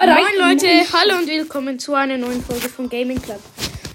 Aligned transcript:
Moin 0.00 0.36
Leute, 0.38 0.66
hallo 0.92 1.18
und 1.18 1.28
willkommen 1.28 1.78
zu 1.78 1.94
einer 1.94 2.18
neuen 2.18 2.44
Folge 2.44 2.68
von 2.68 2.88
Gaming 2.90 3.22
Club. 3.22 3.38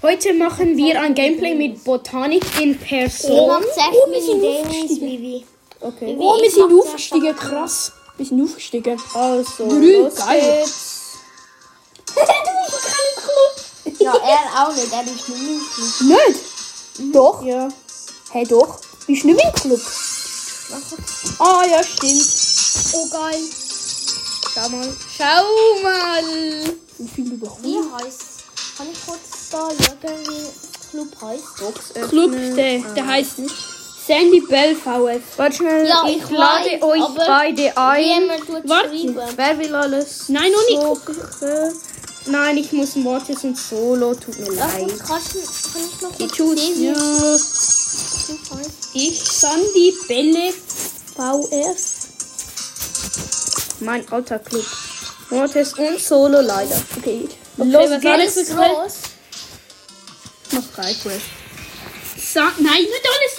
Heute 0.02 0.32
machen 0.32 0.76
wir 0.76 0.98
ein 1.00 1.14
Gameplay 1.14 1.54
mit 1.54 1.84
Botanik 1.84 2.42
in 2.60 2.76
Person. 2.78 3.62
echt 3.62 3.92
Oh, 3.92 4.10
wir 4.10 4.22
sind 4.22 4.42
aufgestiegen. 4.42 5.44
Okay. 5.80 6.16
Oh, 6.18 6.40
wir 6.40 6.50
sind 6.50 6.72
aufgestiegen, 6.72 7.36
krass. 7.36 7.92
Wir 8.16 8.26
sind 8.26 8.42
aufgestiegen. 8.42 9.00
Also, 9.14 9.68
Drei, 9.68 9.98
los 10.00 10.14
geil. 10.16 10.58
geht's. 10.64 10.96
Ja, 14.00 14.14
er 14.14 14.66
auch 14.66 14.74
nicht, 14.74 14.90
er 14.90 15.02
ist 15.02 15.28
nicht 15.28 15.28
München. 15.28 16.08
Nicht? 16.08 17.14
Doch? 17.14 17.44
Ja. 17.44 17.68
Hey, 18.30 18.44
doch. 18.44 18.80
Bist 19.06 19.22
du 19.24 19.26
nicht 19.28 19.44
im 19.44 19.52
Club? 19.52 19.80
Ah, 21.38 21.62
ja, 21.70 21.82
stimmt. 21.82 22.26
Oh 22.94 23.08
geil. 23.10 23.40
Schau 24.54 24.68
mal. 24.68 24.96
Schau 25.16 25.82
mal. 25.82 26.24
Wie 26.98 27.08
viel 27.08 27.32
überhaupt? 27.32 27.62
Wie 27.62 27.76
heißt 27.76 28.20
Kann 28.76 28.86
ich 28.92 29.06
kurz 29.06 29.50
da 29.50 29.58
schauen, 29.58 29.78
wie 29.78 30.06
der 30.06 30.16
Club 30.90 31.22
heißt? 31.22 31.56
Box 31.60 32.08
Club, 32.08 32.32
der, 32.56 32.78
der 32.94 33.06
heißt 33.06 33.36
Sandy 34.06 34.40
Bell 34.40 34.74
VF. 34.74 35.22
Warte 35.36 35.56
schnell, 35.56 35.86
Ja, 35.86 36.04
ich, 36.08 36.16
ich 36.16 36.30
lade 36.30 36.70
weiß, 36.70 36.82
euch 36.82 37.02
beide 37.16 37.76
ein. 37.76 38.28
Warte. 38.64 39.36
Wer 39.36 39.58
will 39.58 39.74
alles? 39.74 40.28
Nein, 40.28 40.50
noch 40.50 40.66
nicht. 40.68 41.06
Suche? 41.06 41.72
Nein, 42.26 42.58
ich 42.58 42.72
muss 42.72 42.96
Mortis 42.96 43.44
und 43.44 43.56
Solo. 43.56 44.14
Tut 44.14 44.38
mir 44.40 44.52
Lass 44.52 44.72
leid. 44.74 44.92
kannst 45.06 45.32
kann 45.72 45.82
ich 45.82 46.00
noch 46.02 46.36
tut 46.36 46.58
sehen, 46.58 46.82
ja. 46.84 47.36
Ich, 48.94 49.22
Sandy 49.22 49.96
Belle 50.08 50.52
VF. 51.16 51.99
Mein 53.80 54.10
alter 54.12 54.38
Club. 54.38 54.64
Mortis 55.30 55.72
und 55.74 56.00
Solo 56.00 56.40
leider. 56.40 56.80
Okay. 56.98 57.28
Los 57.56 57.90
was 57.90 58.00
geht's. 58.00 58.48
Groß. 58.50 58.94
Noch 60.52 60.64
drei 60.74 60.94
Quests. 60.94 61.28
Sa 62.32 62.52
Nein, 62.58 62.82
nicht 62.82 63.04
alles. 63.04 63.38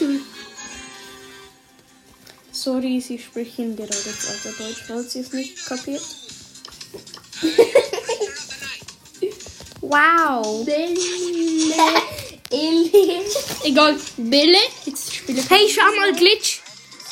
Sorry, 2.52 3.02
sie 3.02 3.18
sprechen 3.18 3.76
gerade 3.76 3.94
also 3.94 4.50
Deutsch, 4.58 4.84
falls 4.88 5.16
ihr 5.16 5.22
es 5.22 5.34
nicht 5.34 5.66
kapiert. 5.66 6.02
wow. 9.82 10.66
Eli. 12.52 12.52
Egal. 13.64 13.98
Belle. 14.18 14.58
Jetzt 14.86 15.16
spiele. 15.16 15.42
Hey, 15.50 15.70
schau 15.70 15.92
mal, 15.96 16.14
Glitch. 16.14 16.60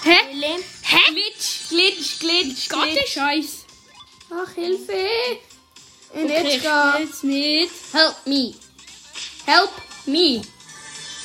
Hä? 0.04 0.18
Eli. 0.32 0.64
Hä? 0.82 0.98
Glitch, 1.14 1.59
Glitch, 1.70 2.20
Glitch, 2.20 2.68
Gott, 2.68 2.96
der 2.96 3.08
Scheiß. 3.08 3.66
Ach, 4.32 4.52
Hilfe. 4.56 4.94
Und 6.14 6.26
Okay, 6.26 6.60
jetzt 6.60 6.66
spiel's 6.66 7.24
mit. 7.24 7.70
Help 7.94 8.16
me. 8.26 8.54
Help 9.46 9.72
me. 10.06 10.42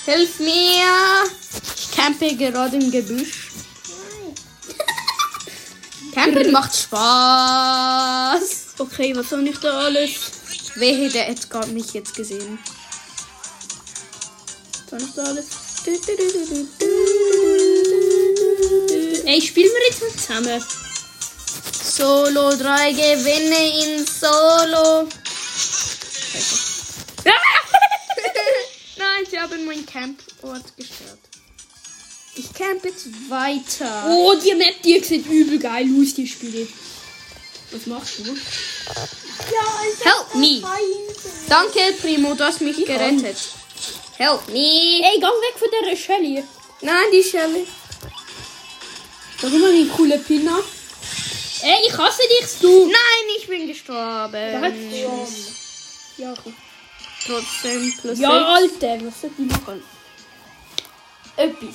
Hilf 0.05 0.39
mir. 0.41 1.25
Ich 1.77 1.91
campe 1.97 2.36
gerade 2.36 2.77
im 2.77 2.91
Gebüsch. 2.91 3.48
Campen 6.14 6.53
macht 6.53 6.77
Spaß. 6.77 8.75
Okay, 8.79 9.17
was 9.17 9.31
soll 9.31 9.47
ich 9.48 9.58
da 9.58 9.79
alles? 9.86 10.31
Wehe, 10.75 11.08
der 11.08 11.29
hat 11.29 11.48
gar 11.48 11.67
mich 11.67 11.95
jetzt 11.95 12.14
gesehen. 12.14 12.58
Was 14.91 14.91
soll 14.91 15.08
ich 15.08 15.14
da 15.14 15.23
alles? 15.23 15.47
Ey, 19.27 19.41
spielen 19.41 19.70
wir 19.72 19.86
jetzt 19.86 20.03
mal 20.03 20.11
zusammen. 20.11 20.62
Solo 21.83 22.55
3 22.56 22.92
gewinne 22.92 23.84
in 23.84 24.06
Solo. 24.06 25.08
Nein, 28.98 29.25
sie 29.30 29.41
haben 29.41 29.64
meinen 29.64 29.86
Camport 29.86 30.77
gestört. 30.77 31.19
Ich 32.36 32.52
camp 32.52 32.85
jetzt 32.85 33.07
weiter. 33.30 34.07
Oh, 34.11 34.35
die 34.35 34.55
Map, 34.55 34.83
die 34.83 34.98
sieht 35.02 35.27
übel 35.27 35.58
geil 35.58 35.89
aus, 36.01 36.14
die 36.14 36.27
Spiele. 36.27 36.67
Was 37.70 37.86
machst 37.86 38.18
du? 38.18 38.36
Help 40.05 40.35
me. 40.35 40.62
Danke, 41.48 41.95
Primo, 42.01 42.35
du 42.35 42.45
hast 42.45 42.61
mich 42.61 42.85
gerettet. 42.85 43.36
Help 44.18 44.46
me. 44.48 45.01
Ey, 45.02 45.18
geh 45.18 45.27
weg 45.27 45.58
von 45.58 45.68
der 45.70 45.96
Shelly. 45.96 46.45
Nein, 46.83 47.06
die 47.12 47.23
Schelle. 49.48 49.50
Da 49.50 49.56
immer 49.56 49.68
ein 49.68 49.90
cooler 49.90 50.18
Pinner. 50.18 50.58
Ey, 51.62 51.88
ich 51.88 51.96
hasse 51.96 52.22
dich, 52.28 52.50
du. 52.60 52.86
Nein, 52.86 53.36
ich 53.38 53.46
bin 53.48 53.66
gestorben. 53.66 54.32
Da 54.32 54.60
hat 54.60 54.74
Ja, 56.18 56.34
komm. 56.42 56.55
Trotzdem 57.27 57.94
plus 58.00 58.18
ja, 58.18 58.58
sechs. 58.60 58.82
Alter, 58.82 59.06
was 59.06 59.20
soll 59.22 59.30
ich 59.38 59.46
machen? 59.46 59.82
Etwas. 61.36 61.74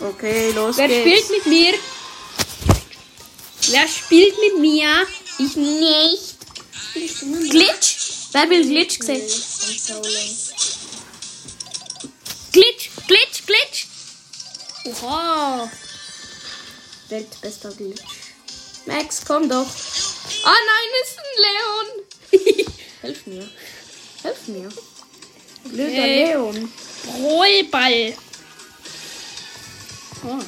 Okay, 0.00 0.52
los 0.52 0.76
Wer 0.76 0.88
geht's. 0.88 1.26
spielt 1.26 1.30
mit 1.30 1.46
mir? 1.46 1.74
Wer 3.70 3.88
spielt 3.88 4.38
mit 4.38 4.58
mir? 4.60 5.06
Ich 5.38 5.56
nicht. 5.56 6.36
Glitch? 7.50 7.96
Wer 8.32 8.50
will 8.50 8.64
Glitch 8.68 8.98
sehen? 9.00 9.26
Glitch, 12.52 12.90
Glitch, 13.06 13.46
Glitch. 13.46 13.87
Oha. 14.88 15.70
Weltbester 17.08 17.70
Glitch. 17.72 18.02
Max, 18.86 19.24
komm 19.26 19.48
doch. 19.48 19.66
Ah 20.44 20.56
nein, 20.70 20.90
ist 21.02 21.18
ein 21.18 21.34
Leon. 21.44 22.66
Hilf 23.02 23.26
mir. 23.26 23.48
Hilf 24.22 24.48
mir. 24.48 24.68
Blöder 25.64 25.88
Okay. 25.90 26.26
Leon. 26.26 26.72
Rollball. 27.18 28.14
Oh. 30.24 30.42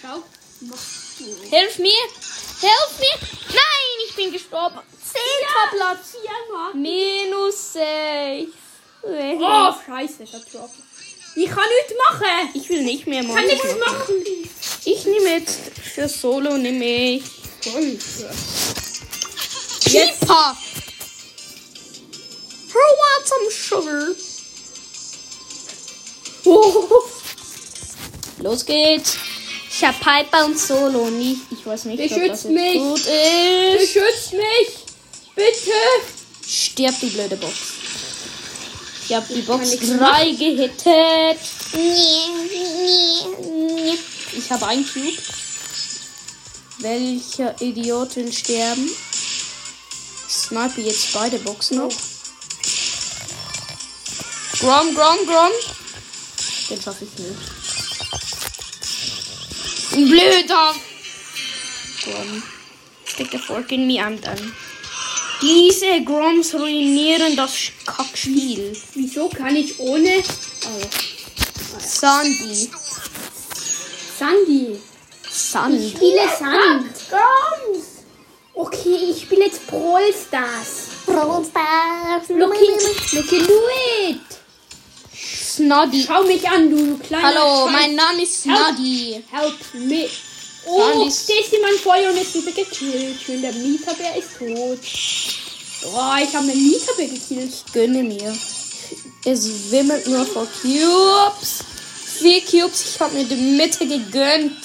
Schau. 0.00 0.22
Hilf 1.50 1.78
mir. 1.78 2.02
Hilf 2.60 2.98
mir. 3.00 3.28
Nein, 3.48 4.06
ich 4.08 4.14
bin 4.16 4.32
gestorben. 4.32 4.80
Zehnter 5.02 5.76
Platz. 5.76 6.14
Minus 6.74 7.72
sechs. 7.74 8.52
Oh, 9.02 9.72
scheiße, 9.86 10.22
ich 10.24 10.32
hab 10.32 10.44
getroffen. 10.44 10.82
Ich 11.36 11.46
kann 11.50 11.64
nichts 11.78 11.92
machen. 12.10 12.50
Ich 12.54 12.68
will 12.70 12.82
nicht 12.82 13.06
mehr 13.06 13.20
Ich 13.22 13.28
kann 13.28 13.44
nichts 13.44 13.76
machen. 13.86 14.14
Ich 14.86 15.04
nehme 15.04 15.38
jetzt 15.38 15.58
für 15.94 16.08
Solo 16.08 16.56
nehme 16.56 16.84
ich. 16.84 17.22
Pippa. 19.84 20.56
Who 22.72 22.78
wants 22.78 23.28
some 23.30 23.50
sugar? 23.50 24.16
Oh. 26.46 27.02
Los 28.38 28.64
geht's. 28.64 29.16
Ich 29.70 29.84
hab 29.84 30.00
Piper 30.00 30.46
und 30.46 30.58
Solo 30.58 31.10
nicht. 31.10 31.42
Ich 31.50 31.66
weiß 31.66 31.84
nicht, 31.84 32.00
ob 32.02 32.08
das 32.08 32.18
Beschützt 32.18 32.44
jetzt 32.44 32.50
mich. 32.54 32.74
gut 32.78 33.00
ist. 33.00 33.78
Beschützt 33.94 34.32
mich. 34.32 34.68
Bitte. 35.34 35.70
Stirb 36.46 36.94
die 37.00 37.08
blöde 37.08 37.36
Box. 37.36 37.75
Ich 39.08 39.14
hab 39.14 39.28
die 39.28 39.42
Box 39.42 39.70
nichts 39.70 39.96
3 39.96 40.30
gehittet. 40.32 41.38
Ich 44.32 44.50
habe 44.50 44.66
einen 44.66 44.84
Cube. 44.84 45.22
Welcher 46.78 47.54
Idiot 47.62 48.16
will 48.16 48.32
sterben? 48.32 48.90
Ich 50.28 50.34
snipe 50.34 50.80
jetzt 50.80 51.12
beide 51.12 51.38
Boxen 51.38 51.78
noch. 51.78 51.92
Grom, 54.58 54.94
Grom, 54.94 55.26
Grom. 55.26 55.52
Den 56.68 56.82
schaffe 56.82 57.04
ich 57.04 57.18
nicht. 57.18 57.38
Ein 59.92 60.08
blöder. 60.08 60.74
Grom. 62.02 62.42
Stick 63.04 63.30
the 63.30 63.38
fork 63.38 63.70
in 63.70 63.86
me 63.86 64.02
and 64.04 64.24
dann. 64.24 64.52
Diese 65.42 66.02
Groms 66.04 66.54
ruinieren 66.54 67.36
das 67.36 67.52
Kackspiel. 67.84 68.76
Wieso 68.94 69.28
kann 69.28 69.54
ich 69.54 69.78
ohne 69.78 70.22
Sandy. 71.78 72.70
Sandy? 74.18 74.80
Sandy. 75.30 75.90
Spiele 75.90 76.22
Sand. 76.38 76.86
Okay, 78.54 79.10
ich 79.10 79.22
spiele 79.22 79.44
jetzt 79.44 79.66
Brawl 79.66 80.02
Stars. 80.12 80.88
Brawl 81.04 81.44
Stars. 81.44 82.28
Lucky, 82.30 82.66
Lucky, 83.12 83.38
do 83.46 83.60
it. 84.08 84.20
Snoddy. 85.14 86.04
Schau 86.06 86.22
mich 86.24 86.48
an, 86.48 86.70
du 86.70 86.98
kleiner 86.98 87.28
Hallo, 87.28 87.64
Schwein. 87.64 87.72
mein 87.72 87.94
Name 87.94 88.22
ist 88.22 88.42
Snoddy. 88.42 89.22
Help 89.30 89.54
me. 89.74 90.08
Oh, 90.68 90.78
Sandy 90.80 90.98
da 90.98 91.06
ist- 91.08 91.30
ist 91.30 91.52
jemand 91.52 91.80
vor 91.80 91.94
und 91.94 92.16
jetzt 92.16 92.34
wird 92.34 92.46
er 92.46 92.64
gekillt. 92.64 93.20
Schön, 93.24 93.40
der 93.42 93.52
Mieterbär 93.52 94.16
ist 94.16 94.28
tot. 94.38 94.78
Oh, 95.84 96.14
ich 96.22 96.34
habe 96.34 96.50
einen 96.50 96.68
Mieterbär 96.70 97.08
gekillt. 97.08 97.52
Gönne 97.72 98.02
mir. 98.02 98.36
Es 99.24 99.70
wimmelt 99.70 100.06
nur 100.08 100.26
vor 100.26 100.46
Cubes. 100.62 101.58
Vier 102.18 102.40
Cubes. 102.44 102.94
Ich 102.94 103.00
habe 103.00 103.14
mir 103.14 103.24
die 103.24 103.34
Mitte 103.36 103.86
gegönnt. 103.86 104.56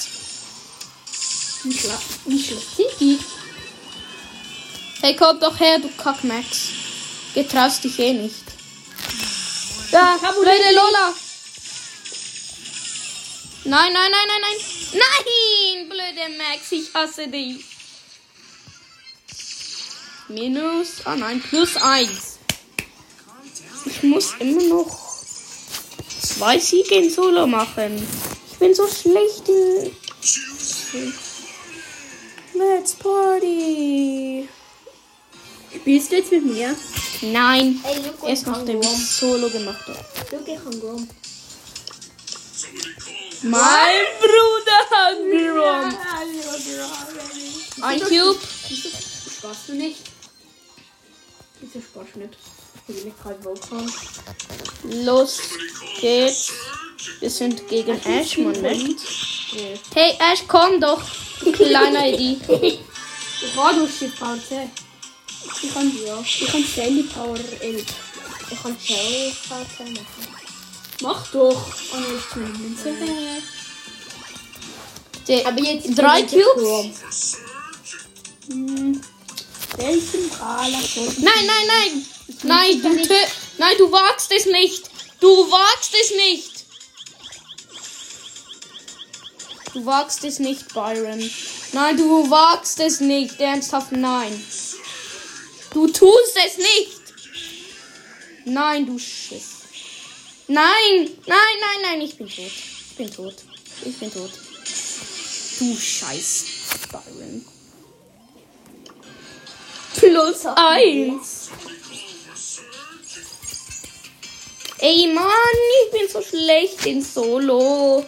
Wie, 1.64 1.72
schla 1.78 2.00
wie 2.26 2.42
schlecht 2.42 2.76
sind 2.76 2.88
die? 3.00 3.18
Hey, 5.00 5.16
komm 5.16 5.38
doch 5.40 5.58
her, 5.60 5.78
du 5.78 5.88
Kackmax. 6.02 6.46
Getraust 7.34 7.84
dich 7.84 7.98
eh 7.98 8.12
nicht. 8.12 8.34
Da, 9.90 10.16
blöde 10.16 10.74
Lola. 10.74 11.14
Nein, 13.64 13.92
nein, 13.92 14.10
nein, 14.10 14.26
nein, 14.28 14.40
nein. 14.40 14.81
Nein, 14.92 15.88
blöde 15.88 16.28
Max, 16.36 16.70
ich 16.70 16.92
hasse 16.94 17.28
dich. 17.28 17.64
Minus, 20.28 21.04
ah 21.04 21.16
nein, 21.16 21.42
plus 21.42 21.76
eins. 21.76 22.38
Ich 23.84 24.02
muss 24.02 24.34
immer 24.38 24.62
noch 24.62 24.98
zwei 26.20 26.58
Siege 26.58 26.94
in 26.96 27.10
Solo 27.10 27.46
machen. 27.46 28.06
Ich 28.50 28.58
bin 28.58 28.74
so 28.74 28.86
schlecht 28.86 29.48
in... 29.48 29.92
Let's 32.54 32.94
party. 32.94 34.48
Spielst 35.74 36.12
du 36.12 36.16
jetzt 36.16 36.30
mit 36.30 36.44
mir? 36.44 36.76
Nein. 37.22 37.80
Ey, 37.84 37.96
look, 38.04 38.28
Erst 38.28 38.46
nachdem 38.46 38.82
ich 38.82 39.10
Solo 39.10 39.48
gemacht 39.48 39.86
habe. 39.88 40.04
Look, 40.30 40.46
ich 40.46 40.62
kann. 40.62 41.08
Mein 43.42 44.04
Bruder 44.20 44.78
hat 44.90 45.16
Grom. 45.18 45.98
Ein 47.82 48.00
Cube. 48.00 48.38
Sparst 49.36 49.68
du 49.68 49.74
nicht? 49.74 49.98
Wieso 51.60 51.80
sparst 51.80 52.14
du 52.14 52.20
nicht? 52.20 52.36
Ich 52.88 53.04
nicht 53.04 53.22
gerade 53.22 53.44
Vulkan. 53.44 53.92
Los 55.04 55.40
geht's. 56.00 56.52
Wir 57.18 57.30
sind 57.30 57.66
gegen 57.68 58.00
Ash, 58.04 58.38
man 58.38 58.60
merkt. 58.60 59.00
Hey 59.94 60.16
Ash, 60.20 60.44
komm 60.46 60.80
doch. 60.80 61.02
Kleiner 61.52 62.06
Idee. 62.06 62.78
Radioschiff 63.56 64.14
VC. 64.14 64.70
Ich 65.62 65.74
kann 65.74 65.92
ja. 66.06 66.20
Ich 66.20 66.46
kann 66.46 66.64
Sandy 66.64 67.02
Power 67.02 67.36
11. 67.60 67.84
Ich 68.50 68.62
kann 68.62 68.76
Shell 68.80 69.32
VC 69.32 69.80
machen. 69.80 70.31
Mach 71.02 71.26
doch. 71.32 71.66
Nein, 71.92 72.04
ist 72.16 72.36
meine 72.36 72.58
Münze. 72.58 72.94
Der, 75.26 75.46
Aber 75.46 75.60
jetzt 75.60 75.98
drei 75.98 76.22
Cubes? 76.22 77.38
Hm. 78.48 79.00
Welchen 79.76 80.28
Brawler 80.30 80.80
soll 80.80 81.08
Nein, 81.18 81.46
nein, 81.46 81.66
nein. 81.66 82.06
Nein, 82.44 82.82
du 82.82 83.02
tö 83.02 83.14
Nein, 83.58 83.74
du 83.78 83.90
wagst 83.90 84.30
es 84.32 84.46
nicht. 84.46 84.90
Du 85.20 85.50
wagst 85.50 85.94
es 86.00 86.10
nicht. 86.16 86.64
Du 89.72 89.84
wagst 89.86 90.24
es 90.24 90.38
nicht, 90.38 90.72
Byron. 90.72 91.30
Nein, 91.72 91.96
du 91.96 92.30
wagst 92.30 92.78
es 92.78 93.00
nicht. 93.00 93.40
Ernsthaft, 93.40 93.92
nein. 93.92 94.32
Du 95.72 95.88
tust 95.88 96.36
es 96.46 96.58
nicht. 96.58 97.02
Nein, 98.44 98.86
du 98.86 98.98
Schiss. 98.98 99.61
Nein, 100.52 101.08
nein, 101.26 101.56
nein, 101.60 101.80
nein, 101.82 102.00
ich 102.02 102.18
bin 102.18 102.28
tot. 102.28 102.36
Ich 102.36 102.94
bin 102.94 103.10
tot. 103.10 103.36
Ich 103.86 103.98
bin 103.98 104.12
tot. 104.12 104.30
Du 105.58 105.74
Scheiß, 105.74 106.44
Byron. 106.90 107.46
Plus 109.96 110.44
eins. 110.44 111.48
Ey, 114.76 115.06
Mann, 115.14 115.24
ich 115.86 115.90
bin 115.98 116.08
so 116.12 116.20
schlecht 116.20 116.84
in 116.84 117.02
Solo. 117.02 118.04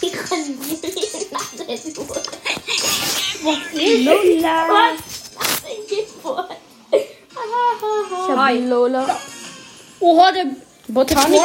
Ich 0.00 0.12
kann 0.12 0.40
nicht 0.40 1.30
nachdenken. 1.30 2.08
Lola. 4.06 4.68
Was? 4.68 5.00
Was 5.34 5.62
denn 5.64 5.98
jetzt 5.98 6.14
vor? 6.22 6.48
Ich 6.90 7.06
hab 8.26 8.52
die 8.52 8.58
Lola. 8.60 9.20
Oha, 10.00 10.32
der 10.32 10.46
Botanik. 10.88 11.40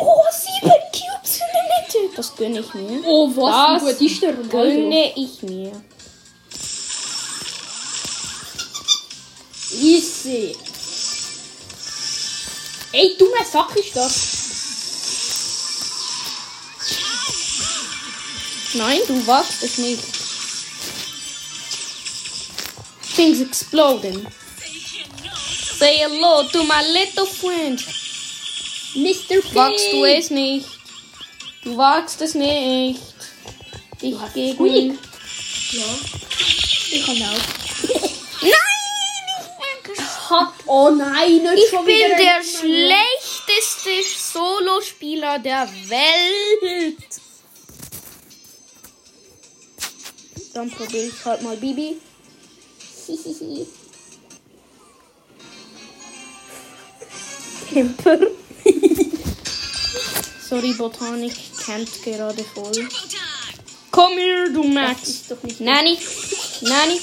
Oh, 0.00 0.24
sieben 0.32 0.72
Cubes 0.92 1.36
in 1.36 1.50
der 1.52 1.64
Mitte. 2.02 2.16
Das 2.16 2.34
gönne 2.34 2.60
ich 2.60 2.74
mir. 2.74 3.02
Oh, 3.04 3.28
was? 3.36 3.82
Das 3.84 4.22
Ronaldo. 4.22 4.48
Gönne 4.48 5.12
ich 5.14 5.42
mir. 5.42 5.72
Easy. 9.72 10.56
Ey, 12.92 13.16
dummer 13.18 13.44
Sack 13.50 13.76
ist 13.76 13.96
das. 13.96 14.12
Nein, 18.74 19.00
du 19.06 19.26
wagst 19.26 19.62
es 19.62 19.78
nicht. 19.78 20.02
Things 23.14 23.40
exploding. 23.40 24.26
Say 25.82 25.98
hello 25.98 26.46
to 26.46 26.62
my 26.62 26.80
little 26.92 27.26
friend. 27.26 27.76
Mr. 28.94 29.42
P. 29.42 29.52
Wagst 29.52 29.92
du 29.92 30.04
es 30.04 30.30
nicht? 30.30 30.68
Du 31.64 31.76
wagst 31.76 32.22
es 32.22 32.36
nicht. 32.36 33.00
Ich 34.00 34.16
hast 34.16 34.32
gegen. 34.32 34.54
Squeak. 34.54 34.92
Ja. 35.72 35.82
Ich 36.92 37.04
kann 37.04 37.16
auch. 37.24 37.42
Nein! 38.42 38.62
Oh 40.68 40.90
nein, 40.90 41.48
Ich 41.56 41.70
bin 41.72 42.16
der 42.16 42.36
ein- 42.36 42.44
schlechteste 42.44 44.04
Solospieler 44.32 45.40
der 45.40 45.68
Welt. 45.88 46.96
Dann 50.54 50.70
probiere 50.70 51.06
ich 51.06 51.24
halt 51.24 51.42
mal 51.42 51.56
Bibi. 51.56 51.96
Camper. 57.72 58.18
Sorry, 60.48 60.72
Botanik 60.74 61.34
campt 61.64 62.02
gerade 62.02 62.44
voll. 62.44 62.88
Komm 63.90 64.12
hier, 64.12 64.50
du 64.52 64.62
Das 64.62 64.72
Max. 64.72 65.08
ist 65.08 65.30
doch 65.30 65.42
nicht. 65.42 65.60
Nani, 65.60 65.98
Nani, 66.62 67.00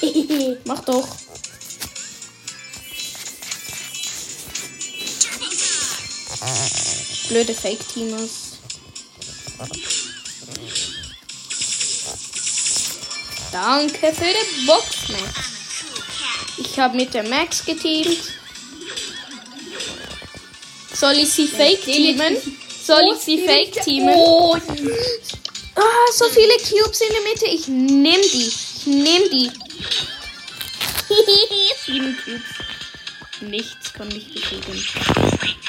mach 0.64 0.80
doch. 0.84 1.08
Blöde 7.28 7.54
Fake-Teamers. 7.54 8.30
Danke 13.52 14.12
für 14.14 14.24
die 14.24 14.66
Box, 14.66 15.08
Max. 15.08 15.57
Ich 16.58 16.78
habe 16.78 16.96
mit 16.96 17.14
der 17.14 17.24
Max 17.24 17.64
geteamt. 17.64 18.18
Soll 20.92 21.14
ich 21.18 21.30
sie 21.30 21.46
Fake-Teamen? 21.46 22.36
Soll 22.84 23.02
ich 23.14 23.20
sie 23.22 23.46
Fake-Teamen? 23.46 24.14
Oh, 24.16 24.56
Ah, 25.76 26.12
so 26.12 26.24
viele 26.30 26.54
Cubes 26.56 27.00
in 27.00 27.12
der 27.12 27.20
Mitte. 27.22 27.46
Ich 27.46 27.68
nehm 27.68 28.20
die. 28.32 28.48
Ich 28.48 28.86
nehm 28.86 29.30
die. 29.30 29.50
Sieben 31.86 32.18
Cubes. 32.24 32.42
Nichts 33.40 33.92
kann 33.92 34.08
mich 34.08 34.34
besiegen. 34.34 34.84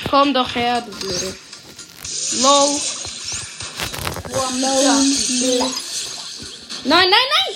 Komm 0.09 0.33
doch 0.33 0.55
her, 0.55 0.81
du 0.81 0.91
Blöde. 0.91 1.35
Low. 2.41 2.81
Nein, 6.85 7.07
nein, 7.09 7.09
nein! 7.09 7.55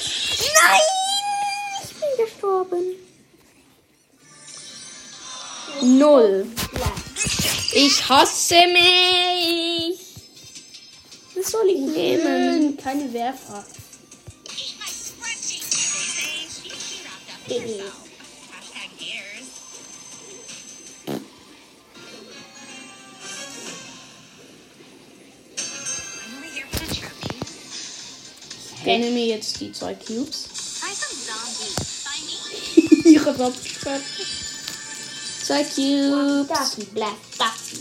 Nein! 0.54 0.82
Ich 1.84 1.94
bin 1.96 2.26
gestorben. 2.26 3.03
Null. 5.84 6.48
Ich 7.74 8.08
hasse 8.08 8.56
mich. 8.68 10.00
Was 11.36 11.52
soll 11.52 11.68
ich 11.68 11.80
nehmen? 11.80 12.78
keine 12.78 13.12
Werfer. 13.12 13.66
Gönne 28.84 29.12
mir 29.12 29.26
jetzt 29.26 29.60
die 29.62 29.72
zwei 29.72 29.96
Cubes. 29.96 30.50
ich 33.06 33.26
hab's 33.26 34.20
Zwei 35.54 35.66
Cubes. 35.66 36.86
Black 36.96 37.16
Taxi. 37.38 37.78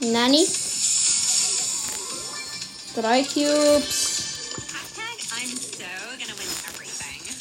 Nani. 0.00 0.48
Drei 2.94 3.22
Cubes. 3.22 4.22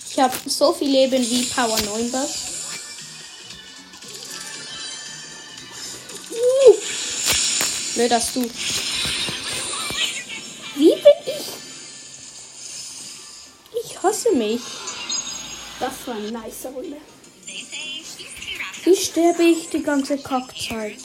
Ich 0.10 0.20
habe 0.20 0.36
so 0.46 0.74
viel 0.74 0.90
Leben 0.90 1.24
wie 1.24 1.46
Power 1.46 1.80
9 1.80 2.12
Bass. 2.12 2.30
Blöd, 7.96 8.12
dass 8.12 8.34
du. 8.34 8.42
Wie 10.76 10.90
bin 10.90 11.18
ich? 11.26 11.48
Ich 13.86 14.04
hasse 14.04 14.32
mich. 14.34 14.60
Das 15.80 15.94
war 16.06 16.16
eine 16.16 16.32
nice 16.32 16.66
Runde. 16.66 16.98
Wie 18.92 18.98
sterbe 18.98 19.44
ich 19.44 19.70
die 19.70 19.84
ganze 19.84 20.18
Kackzeit? 20.18 21.00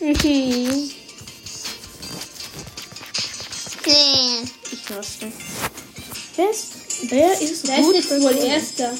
Mhm. 0.00 0.92
Ich 4.70 4.90
hasse. 4.90 5.32
Wer 6.36 6.50
ist, 6.50 6.72
wer 7.08 7.40
ist 7.40 7.68
Wer 7.68 7.78
gut 7.78 7.94
ist 7.94 8.10
jetzt 8.10 8.22
wohl? 8.22 8.36
Erster? 8.36 8.92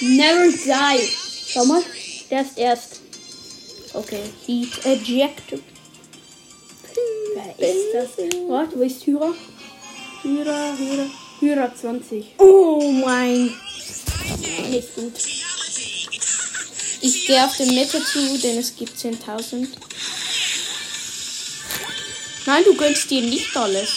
Never 0.00 0.48
die. 0.48 1.08
Schau 1.48 1.66
mal, 1.66 1.82
der 2.30 2.40
ist 2.40 2.56
erst. 2.56 3.00
Okay, 3.92 4.22
Heat 4.46 4.86
ejected. 4.86 5.62
Wer 7.58 7.68
ist 7.68 7.92
das? 7.92 8.26
Warte, 8.48 8.78
wo 8.78 8.82
ist 8.84 9.06
Hyra? 9.06 9.34
Hyra, 10.22 10.74
Hyra. 10.78 11.10
Hyra 11.40 11.74
20. 11.74 12.36
Oh 12.38 12.90
mein. 12.90 13.52
Nicht 14.70 14.94
gut. 14.94 15.39
Ich 17.02 17.26
gehe 17.26 17.42
auf 17.44 17.56
die 17.56 17.64
Mitte 17.64 18.04
zu, 18.04 18.38
denn 18.38 18.58
es 18.58 18.76
gibt 18.76 18.98
10.000. 18.98 19.68
Nein, 22.46 22.64
du 22.64 22.74
gönnst 22.74 23.10
dir 23.10 23.22
nicht 23.22 23.56
alles. 23.56 23.88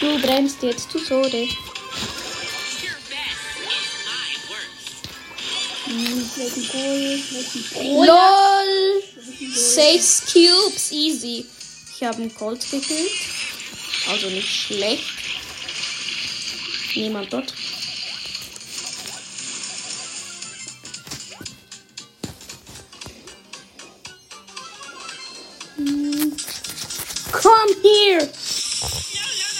Du 0.00 0.18
brennst 0.20 0.62
jetzt 0.62 0.90
zu 0.90 0.98
Tode. 0.98 1.48
LOL! 7.74 9.02
Sechs 9.52 10.22
Cubes, 10.32 10.92
easy. 10.92 11.44
Ich 11.94 12.02
habe 12.02 12.22
einen 12.22 12.34
Colt 12.34 12.60
gekillt. 12.70 13.10
Also 14.08 14.28
nicht 14.30 14.48
schlecht. 14.48 15.04
Niemand 16.94 17.32
dort. 17.32 17.52
Komm 27.58 27.74
hier! 27.82 28.32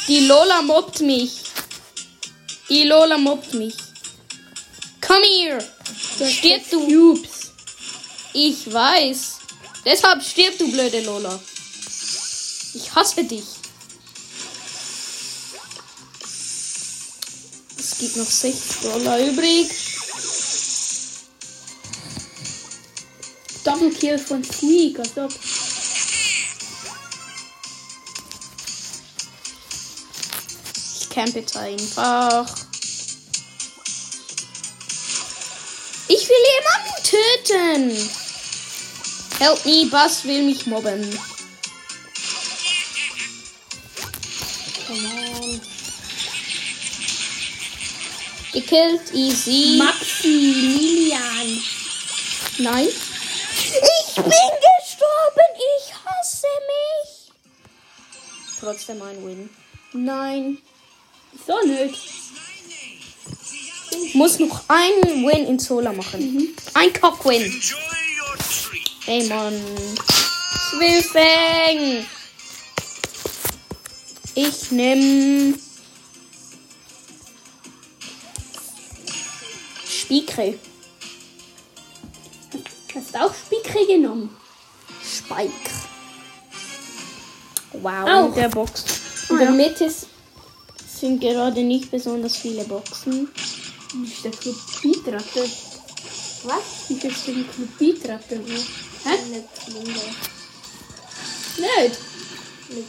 Die 0.06 0.20
Lola 0.26 0.62
mobbt 0.62 1.00
mich. 1.00 1.32
Die 2.68 2.84
Lola 2.84 3.18
mobbt 3.18 3.54
mich. 3.54 3.74
Komm 5.04 5.22
hier! 5.24 5.58
Stirb 6.16 6.70
du! 6.70 6.86
Cubes. 6.86 7.50
Ich 8.34 8.72
weiß. 8.72 9.38
Deshalb 9.84 10.22
stirb 10.22 10.56
du, 10.58 10.70
blöde 10.70 11.00
Lola. 11.00 11.40
Ich 12.74 12.94
hasse 12.94 13.24
dich. 13.24 13.42
Es 17.78 17.98
gibt 17.98 18.16
noch 18.16 18.30
6 18.30 18.80
Dollar 18.82 19.18
übrig. 19.18 19.68
Double 23.64 23.90
Kill 23.90 24.18
von 24.18 24.44
Squeak, 24.44 25.00
als 25.00 25.16
ob. 25.16 25.32
Ich 31.18 31.25
campe 31.25 31.40
jetzt 31.40 31.56
einfach. 31.56 32.46
Ich 36.06 36.28
will 36.28 36.44
jemanden 36.54 37.02
töten. 37.02 38.08
Help 39.40 39.66
me, 39.66 39.87
Bass 39.90 40.25
will 40.25 40.44
mich 40.44 40.66
mobben. 40.66 41.18
Come 44.87 45.08
on. 45.40 45.60
Gekillt, 48.52 49.12
easy. 49.12 49.76
Maximilian. 49.76 51.64
Nein. 52.58 52.87
Ich 52.87 54.14
bin 54.14 54.25
gestorben. 54.25 55.48
Ich 55.56 55.94
hasse 55.94 56.46
mich. 56.68 57.32
Trotzdem 58.60 59.02
ein 59.02 59.26
Win. 59.26 59.50
Nein. 59.92 60.58
Nöt. 61.66 61.94
Muss 64.14 64.38
noch 64.38 64.62
einen 64.68 65.26
Win 65.26 65.46
in 65.46 65.58
Sola 65.58 65.92
machen. 65.92 66.54
Ein 66.74 66.92
Cock-Win. 66.92 67.62
Ey, 69.06 69.26
Mann. 69.28 69.60
Zwilfeng. 70.70 72.04
Ich 74.34 74.70
nehm. 74.70 75.58
Spikre. 79.86 80.54
Hast 82.94 83.14
du 83.14 83.18
auch 83.20 83.34
Spikre 83.34 83.86
genommen? 83.86 84.36
Spike. 85.02 85.70
Wow, 87.72 88.08
Auch. 88.08 88.34
der 88.34 88.48
Box. 88.48 88.84
In 89.28 89.36
Ah, 89.36 89.38
der 89.40 89.48
ja. 89.48 89.54
Mitte 89.54 89.84
s- 89.86 90.06
sind 91.00 91.20
gerade 91.20 91.62
nicht 91.62 91.90
besonders 91.90 92.36
viele 92.36 92.64
Boxen. 92.64 93.28
Ist 94.04 94.24
der 94.24 94.32
Club 94.32 94.56
Beatratte? 94.82 95.48
Was? 96.44 96.88
Wie 96.88 96.94
ist 96.94 97.02
der 97.02 97.10
Club 97.34 97.78
Beatratte? 97.78 98.40
Hä? 99.04 99.10
Eine 99.10 99.44
Blinde. 99.66 100.00
Nicht. 101.56 101.98
Mit 102.70 102.86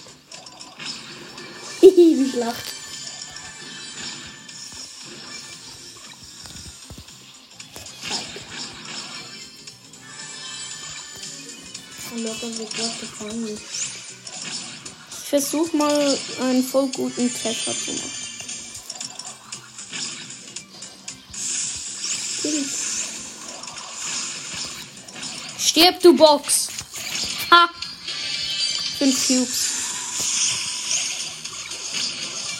Hihi, 1.81 2.19
wie 2.19 2.29
schlacht. 2.29 2.79
und 12.11 12.23
locker 12.23 12.57
wird 12.57 12.79
was 12.79 12.99
gefangen. 12.99 13.57
Ich 15.31 15.41
versuche 15.41 15.77
mal 15.77 16.17
einen 16.41 16.63
voll 16.63 16.88
guten 16.88 17.31
Treffer 17.31 17.71
zu 17.71 17.91
machen. 17.91 18.12
Stirb, 25.59 26.01
du 26.01 26.17
Box! 26.17 26.69
Ha! 27.51 27.69
Fünf 28.98 29.27
Cubes. 29.27 29.69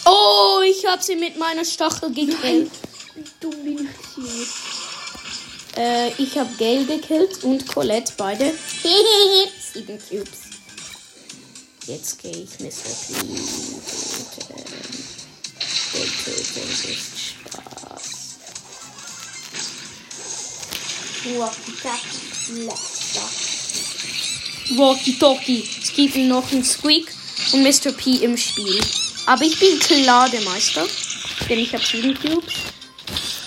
Oh, 0.06 0.62
ich 0.64 0.86
habe 0.86 1.02
sie 1.02 1.16
mit 1.16 1.40
meiner 1.40 1.66
Stachel 1.66 2.14
gekillt. 2.14 2.72
Äh, 5.76 6.10
ich 6.22 6.38
habe 6.38 6.54
Gail 6.60 6.86
gekillt 6.86 7.44
und 7.44 7.68
Colette 7.68 8.14
beide. 8.16 8.54
Sieben 9.74 9.98
Cubes. 10.08 10.49
Jetzt 11.90 12.22
gehe 12.22 12.32
ich 12.32 12.60
Mr. 12.60 12.70
P. 12.70 13.14
töten. 16.24 16.70
Ist 16.70 17.20
Spaß. 17.26 18.06
Nur 21.26 21.50
Pikachu. 21.66 22.54
Letzter. 22.54 23.28
Walkie-Talkie. 24.78 25.68
Es 25.82 25.92
gibt 25.96 26.16
noch 26.18 26.52
einen 26.52 26.64
Squeak 26.64 27.12
und 27.54 27.64
Mr. 27.64 27.92
P 27.94 28.18
im 28.18 28.38
Spiel. 28.38 28.80
Aber 29.26 29.44
ich 29.44 29.60
bin 29.60 29.80
klar 29.80 30.30
der 30.30 30.42
Meister. 30.42 30.86
Denn 31.50 31.58
ich 31.58 31.74
habe 31.74 31.84
sieben 31.84 32.14
Cubes. 32.14 32.54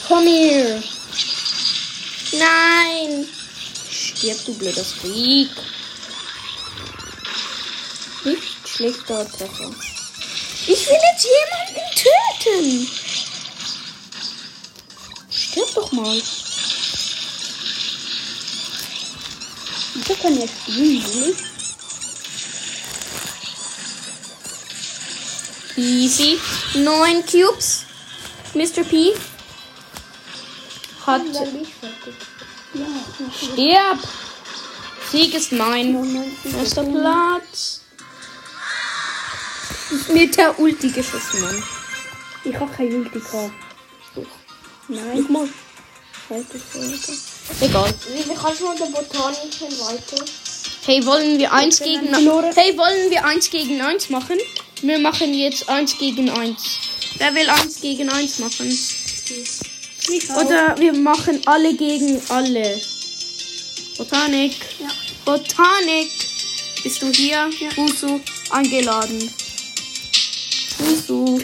Komm 0.08 0.26
her. 0.26 0.82
Nein. 2.32 3.28
Stirb, 3.88 4.44
du 4.46 4.54
blöder 4.54 4.82
Squeak. 4.82 5.50
Nicht 8.24 8.68
schlechter 8.68 9.28
Treffer. 9.30 9.70
Ich 10.66 10.86
will 10.86 10.98
jetzt 11.12 11.26
jemanden 11.26 11.84
töten. 11.96 12.88
Stirb 15.30 15.74
doch 15.74 15.90
mal. 15.92 16.22
Wieso 19.94 20.14
kann 20.14 20.38
er 20.38 20.48
spielen, 20.48 21.04
will 21.14 21.36
Easy. 25.76 26.38
Neun 26.74 27.24
Cubes. 27.26 27.84
Mr. 28.54 28.84
P. 28.84 29.14
Hat. 31.06 31.22
Ich. 31.22 31.68
Stirb. 33.36 33.98
Sieg 35.10 35.34
ist 35.34 35.52
mein. 35.52 36.32
Erster 36.58 36.84
Platz. 36.84 37.81
Mit 40.12 40.36
der 40.36 40.58
Ulti 40.58 40.88
geschossen, 40.90 41.40
Mann. 41.40 41.62
Ich 42.44 42.54
habe 42.54 42.72
kein 42.72 42.92
Ulti 42.94 43.18
gehabt. 43.18 43.52
Nein. 44.88 45.12
Guck 45.14 45.30
mal. 45.30 45.48
Scheiße, 46.28 46.60
Scheiße. 46.72 47.12
Egal. 47.60 47.94
Wie 48.12 48.34
kannst 48.34 48.60
du 48.60 48.64
mal 48.64 48.76
den 48.76 48.92
Botanischen 48.92 49.68
weiter? 49.80 50.24
Hey, 50.84 51.04
wollen 51.06 51.38
wir 51.38 51.52
eins 51.52 51.80
wir 51.80 51.86
gegen 51.86 52.06
haben 52.06 52.24
verloren. 52.24 52.52
Hey, 52.54 52.76
wollen 52.76 53.10
wir 53.10 53.24
eins 53.24 53.50
gegen 53.50 53.80
eins 53.80 54.10
machen? 54.10 54.38
Wir 54.82 54.98
machen 54.98 55.32
jetzt 55.34 55.68
eins 55.68 55.96
gegen 55.98 56.28
eins. 56.30 56.78
Wer 57.18 57.34
will 57.34 57.48
eins 57.50 57.80
gegen 57.80 58.08
eins 58.10 58.38
machen? 58.38 58.66
Ich 58.66 60.30
auch. 60.30 60.44
Oder 60.44 60.76
wir 60.78 60.92
machen 60.92 61.40
alle 61.46 61.74
gegen 61.74 62.20
alle. 62.28 62.80
Botanik. 63.96 64.56
Ja. 64.80 64.88
Botanik. 65.24 66.10
Bist 66.82 67.00
du 67.02 67.12
hier? 67.12 67.48
Ja. 67.60 67.70
Fusu 67.70 68.20
eingeladen. 68.50 69.30
Fusu. 70.82 71.40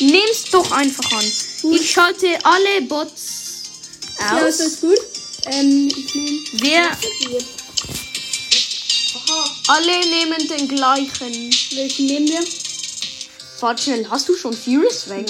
Nimm's 0.00 0.44
doch 0.50 0.70
einfach 0.72 1.12
an. 1.12 1.24
Ich 1.74 1.90
schalte 1.90 2.26
alle 2.42 2.82
Bots 2.82 3.62
Ja, 4.18 4.38
aus. 4.38 4.54
ist 4.54 4.60
das 4.60 4.80
gut? 4.80 4.98
Ähm, 5.46 5.88
ich 5.88 6.14
nehme. 6.14 6.40
Wir 6.62 6.90
alle 9.68 10.00
nehmen 10.08 10.48
den 10.48 10.68
gleichen. 10.68 11.50
Welchen 11.76 12.06
nehmen 12.06 12.28
wir? 12.28 12.40
Warte 13.60 13.82
schnell, 13.82 14.06
hast 14.08 14.28
du 14.28 14.34
schon 14.36 14.54
Furious 14.54 15.08
Wang? 15.08 15.26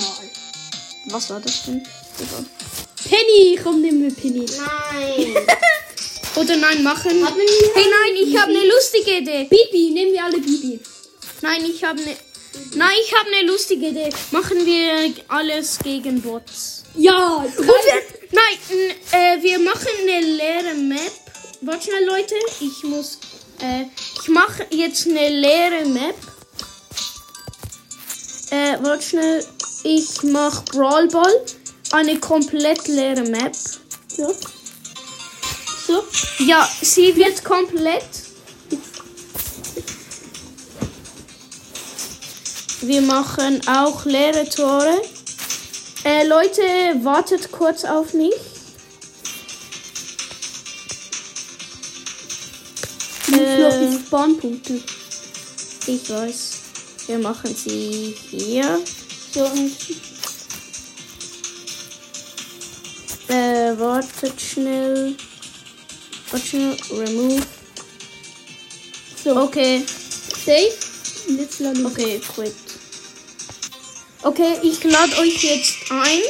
Was 1.07 1.31
war 1.31 1.41
das 1.41 1.65
denn? 1.65 1.83
Penny, 3.09 3.59
komm, 3.63 3.81
nehmen 3.81 4.03
wir 4.03 4.15
Penny. 4.15 4.47
Nein. 4.47 5.35
Oder 6.37 6.57
nein, 6.57 6.83
machen. 6.85 7.11
Hey 7.11 7.87
nein, 7.91 8.17
ich 8.23 8.37
habe 8.39 8.51
eine 8.53 8.65
lustige 8.67 9.19
Idee. 9.19 9.45
Bibi, 9.51 9.91
nehmen 9.91 10.13
wir 10.13 10.25
alle 10.25 10.39
Bibi. 10.39 10.79
Nein, 11.43 11.65
ich 11.65 11.83
habe 11.85 12.01
eine. 12.01 12.17
Nein, 12.75 12.97
ich 13.05 13.15
habe 13.15 13.29
eine 13.31 13.51
lustige 13.51 13.89
Idee. 13.89 14.11
Machen 14.33 14.65
wir 14.67 15.15
alles 15.29 15.79
gegen 15.79 16.21
Bots. 16.21 16.83
Ja, 16.97 17.37
Und 17.37 17.57
wir, 17.59 18.03
nein, 18.33 18.97
äh, 19.13 19.43
wir 19.43 19.59
machen 19.61 19.89
eine 20.03 20.21
leere 20.27 20.75
Map. 20.75 21.13
Warte 21.63 21.85
schnell, 21.85 22.05
Leute. 22.07 22.35
Ich 22.61 22.83
muss. 22.85 23.19
Äh, 23.61 23.85
ich 24.21 24.29
mache 24.29 24.67
jetzt 24.71 25.07
eine 25.07 25.29
leere 25.29 25.87
Map. 25.87 26.17
Äh, 28.51 28.79
warte 28.83 29.03
schnell. 29.05 29.47
Ich 29.85 30.23
mache 30.25 30.65
Brawl 30.73 31.07
Ball. 31.09 31.47
Eine 31.93 32.19
komplett 32.19 32.87
leere 32.89 33.23
Map. 33.23 33.55
so. 34.09 34.35
So. 35.87 36.05
Ja, 36.39 36.69
sie 36.83 37.15
wird 37.17 37.43
komplett. 37.45 38.05
Wir 42.83 43.03
machen 43.03 43.61
auch 43.69 44.05
leere 44.07 44.49
Tore. 44.49 45.03
Äh, 46.05 46.27
Leute, 46.27 46.63
wartet 47.03 47.53
kurz 47.53 47.85
auf 47.85 48.15
mich. 48.15 48.33
Du 53.27 53.33
musst 53.33 53.59
noch 53.59 53.73
Äh, 53.73 53.87
die 53.87 53.99
Spawnpunkte. 54.07 54.81
ich 55.87 56.09
weiß. 56.11 56.51
Wir 57.07 57.19
machen 57.19 57.55
sie 57.55 58.17
hier. 58.31 58.81
So, 59.35 59.45
und 59.45 59.77
Äh, 63.29 63.79
wartet 63.79 64.41
schnell. 64.41 65.15
Wartet 66.31 66.49
schnell. 66.49 66.77
Remove. 66.91 67.43
so. 69.23 69.37
Okay. 69.37 69.85
Safe. 70.45 70.73
Ich. 71.29 71.85
Okay, 71.87 72.21
quit. 72.35 72.55
Okay, 74.23 74.55
ich 74.63 74.83
lade 74.85 75.17
euch 75.19 75.43
jetzt 75.43 75.77
ein. 75.91 76.21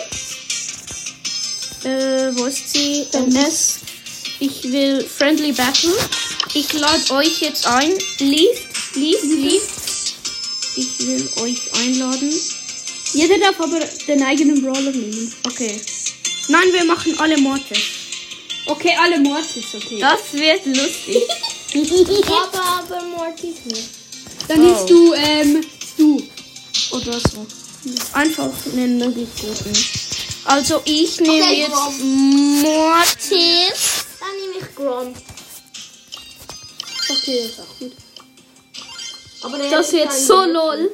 Äh, 1.90 2.36
wo 2.36 2.44
ist 2.44 2.72
sie? 2.72 3.06
MS. 3.12 3.78
Ich 4.38 4.62
will 4.64 5.04
Friendly 5.04 5.52
Battle. 5.52 5.92
Ich 6.54 6.72
lade 6.72 7.10
euch 7.14 7.40
jetzt 7.40 7.66
ein. 7.66 7.92
Liest, 8.18 8.94
liest, 8.94 9.24
liest. 9.24 9.70
Ich 10.76 10.98
will 11.06 11.28
euch 11.42 11.60
einladen. 11.82 12.32
Jeder 13.12 13.38
darf 13.38 13.60
aber 13.60 13.80
den 14.06 14.22
eigenen 14.22 14.62
Brawler 14.62 14.92
nehmen. 14.92 15.34
Okay. 15.46 15.80
Nein, 16.48 16.72
wir 16.72 16.84
machen 16.84 17.18
alle 17.18 17.38
Mortis. 17.38 17.78
Okay, 18.66 18.94
alle 19.00 19.18
Mortis, 19.18 19.64
okay. 19.74 19.98
Das 19.98 20.32
wird 20.32 20.64
lustig. 20.66 21.22
Aber, 22.26 22.60
aber 22.80 23.04
Mortis 23.04 23.64
nicht. 23.64 23.88
Dann 24.48 24.60
Oh. 24.60 24.64
nimmst 24.66 24.90
du, 24.90 25.14
ähm, 25.14 25.64
du. 25.96 26.20
Oder 26.90 27.12
so. 27.20 27.46
Einfach 28.12 28.50
einen 28.72 28.98
möglich 28.98 29.28
guten. 29.40 29.72
Also 30.44 30.82
ich 30.84 31.20
nehme 31.20 31.42
Okay, 31.44 31.60
jetzt 31.60 31.72
Grom. 31.72 32.62
Mortis. 32.62 34.04
Dann 34.20 34.36
nehme 34.40 34.66
ich 34.68 34.74
Grom. 34.74 35.14
Okay, 37.10 37.38
ist 37.46 37.60
auch 37.60 37.78
gut. 37.78 37.92
Aber 39.42 39.58
Das 39.58 39.86
ist 39.86 39.92
wird 39.94 40.12
so 40.12 40.44
lol. 40.44 40.90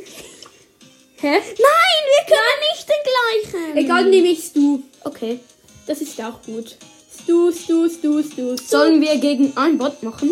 Hä? 1.18 1.30
Nein, 1.30 2.02
wir 2.12 2.24
können 2.28 2.60
nicht 2.72 2.88
den 2.88 3.52
gleichen. 3.52 3.76
Egal, 3.76 4.04
nehme 4.10 4.28
ich 4.28 4.44
Stu. 4.44 4.80
Okay. 5.02 5.40
Das 5.86 6.00
ist 6.00 6.20
auch 6.20 6.40
gut. 6.42 6.76
Stu, 7.22 7.52
Stu, 7.52 7.88
Stu, 7.88 8.22
Stu. 8.22 8.56
Stu. 8.56 8.64
Sollen 8.68 9.00
wir 9.00 9.16
gegen 9.18 9.56
ein 9.56 9.78
Bot 9.78 10.02
machen? 10.02 10.30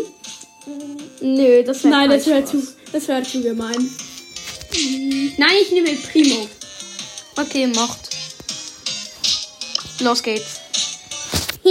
Nö, 1.21 1.63
das 1.65 1.85
wäre 1.85 1.95
Nein, 1.95 2.11
das 2.11 2.27
wäre 2.27 2.45
zu, 2.45 2.63
das 2.93 3.09
wäre 3.09 3.23
zu 3.23 3.41
gemein. 3.43 3.91
Nein, 5.37 5.57
ich 5.63 5.71
nehme 5.71 5.95
Primo. 5.95 6.49
Okay, 7.37 7.67
macht. 7.69 8.01
Los 10.01 10.23
geht's. 10.23 10.61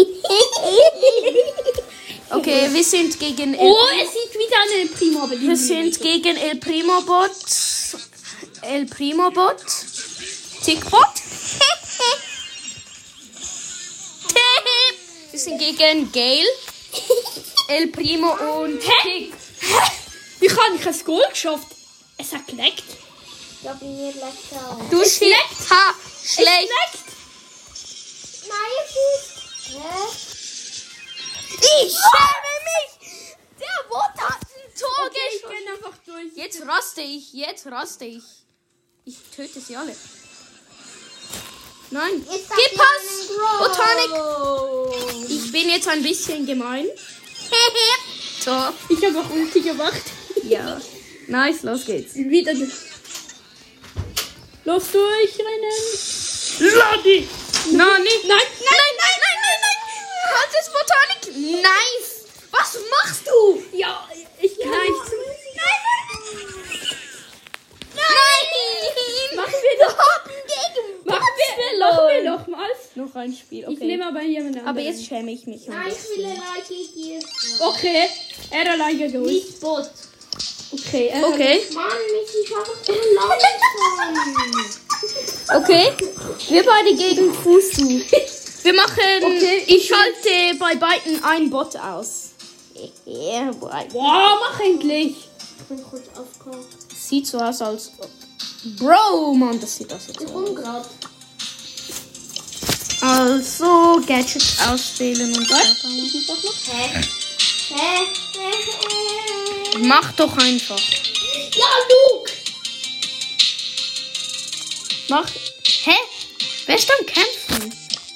Okay, 2.36 2.68
wir 2.74 2.84
sind 2.84 3.20
gegen 3.20 3.54
El, 3.54 3.70
Oh, 3.70 3.78
es 4.02 4.12
sieht 4.12 4.34
wieder 4.34 4.58
eine 4.60 4.88
Primo, 4.89 5.22
aber 5.22 5.36
die 5.36 5.48
wir 5.48 5.56
sind 5.56 6.02
gegen 6.02 6.36
El 6.36 6.56
Primo 6.56 7.00
Bot. 7.02 7.30
El 8.63 8.88
Primo 8.88 9.30
Bot. 9.30 9.63
Tickbot. 10.66 11.00
wir 15.32 15.39
sind 15.39 15.60
gegen 15.60 16.12
Gale. 16.12 16.50
El 17.68 17.89
Primo 17.89 18.32
und 18.63 18.80
Tick. 18.80 19.32
Wie 20.39 20.48
kann 20.48 20.76
ich 20.76 20.88
ein 20.88 21.06
Goal 21.06 21.24
geschafft? 21.30 21.68
Geleckt. 22.48 22.84
Ja, 23.62 23.74
bei 23.80 23.86
mir 23.86 24.12
leckt 24.13 24.52
er 24.52 24.69
auch. 24.69 24.89
Du 24.89 25.04
schlecht. 25.06 25.69
Ha, 25.69 25.93
schlecht. 26.24 26.69
Nein, 28.48 28.74
es 28.84 28.91
ist... 28.91 29.32
Hä? 29.69 30.34
Ich 31.56 31.93
schäme 31.93 32.54
mich! 32.67 33.36
Der 33.60 33.88
Bot 33.89 34.15
hat 34.17 34.41
ein 34.41 34.80
Tor 34.80 35.10
Ich 35.10 35.41
geschossen. 35.41 35.56
bin 35.58 35.74
einfach 35.74 35.98
durch. 36.06 36.36
Jetzt 36.36 36.62
raste 36.67 37.02
ich, 37.02 37.34
jetzt 37.34 37.65
raste 37.67 38.06
ich. 38.06 38.24
Ich 39.06 39.17
töte 39.36 39.60
sie 39.62 39.76
alle. 39.78 39.96
Nein, 41.91 42.26
gib 42.28 42.78
Pass! 42.78 43.30
Botanik! 43.60 44.12
Ich 45.30 45.52
bin 45.52 45.69
jetzt 45.69 45.88
ein 45.88 46.02
bisschen 46.04 46.46
gemein. 46.46 46.88
Tor. 48.43 48.74
Ich 48.89 49.06
habe 49.06 49.19
auch 49.19 49.30
Ulti 49.30 49.62
gemacht. 49.62 50.02
Ja. 50.43 50.82
Nice, 51.28 51.64
los 51.64 51.86
geht's. 51.86 52.16
Wieder. 52.16 52.54
Los 54.66 54.92
durchrennen. 54.92 55.78
Lodi! 56.60 57.28
Nein, 57.72 58.04
nicht. 58.04 58.26
Nein, 58.26 58.38
nein, 58.60 58.94
nein, 59.00 59.18
nein, 59.22 59.38
nein, 59.44 59.60
nein! 59.62 59.80
Halt 60.36 60.54
es, 60.60 60.68
Botanik! 60.72 61.62
Nice! 61.62 62.26
Was 62.52 62.78
machst 62.90 63.28
du? 63.28 63.64
Ja, 63.78 64.08
ich 64.42 64.60
kann 64.60 64.70
Nein. 64.70 64.82
nicht. 64.82 65.12
Nein, 65.56 65.80
nein, 67.96 68.46
nein! 68.56 69.36
Machen 69.36 69.54
wir 69.54 69.86
doch. 69.86 69.98
gegen 70.26 71.06
Machen 71.06 71.34
wir, 71.38 71.80
machen 71.80 72.08
wir 72.08 72.32
nochmals. 72.32 72.78
Noch 72.96 73.16
ein 73.16 73.34
Spiel, 73.34 73.66
Ich 73.70 73.80
nehme 73.80 74.06
aber 74.08 74.22
jemand 74.22 74.58
anderen. 74.58 74.68
Aber 74.68 74.80
jetzt 74.80 75.04
schäme 75.06 75.32
ich 75.32 75.48
mich. 75.48 75.68
ein 75.70 75.76
Nein, 75.76 75.92
ich 75.92 76.18
will 76.18 76.26
gegen 76.68 76.94
dir. 76.94 77.20
Okay, 77.60 78.08
er 78.52 78.72
alleine 78.72 79.12
durch. 79.12 79.32
Nicht 79.32 79.60
Bot. 79.60 79.90
Okay, 80.74 81.08
er 81.08 81.28
Okay, 81.28 81.62
Mann, 81.74 81.86
mich 82.12 82.34
ist 82.34 82.54
einfach 82.54 82.80
so 82.86 82.94
langsam. 85.54 85.62
okay. 85.62 85.94
Wir 86.50 86.64
beide 86.64 86.96
gegen 86.96 87.34
Fusu. 87.34 88.02
Wir 88.64 88.74
machen. 88.74 89.24
Okay. 89.24 89.64
Ich 89.68 89.88
schalte 89.88 90.58
bei 90.58 90.76
beiden 90.76 91.24
ein 91.24 91.50
Bot 91.50 91.76
aus. 91.76 92.30
Ja, 93.06 93.52
boy. 93.52 93.70
Wow, 93.92 94.40
mach 94.40 94.60
endlich. 94.60 95.16
Ich 95.60 95.66
bin 95.68 95.84
kurz 95.84 96.08
aufgekommen. 96.18 96.66
Sieht 96.96 97.28
so 97.28 97.38
aus 97.38 97.62
als. 97.62 97.92
Bro, 98.80 99.34
Mann, 99.36 99.60
das 99.60 99.76
sieht 99.76 99.94
aus. 99.94 100.08
Ich 100.10 100.18
komm 100.18 100.56
grad. 100.56 100.88
Also, 103.02 104.02
Gadgets 104.08 104.58
auswählen 104.68 105.36
und 105.36 105.50
Was? 105.52 105.82
so. 105.82 105.88
Ich. 105.90 106.28
Hä? 106.72 107.04
Hä? 107.70 108.08
Hä? 108.34 108.52
Hä? 108.80 109.12
Mach 109.80 110.12
doch 110.14 110.38
einfach. 110.38 110.80
Ja, 111.56 111.66
Luke! 111.90 112.32
Mach. 115.10 115.30
Hä? 115.84 115.96
Wer 116.66 116.78
ist 116.78 116.92
am 116.92 117.06
Kämpfen? 117.06 117.74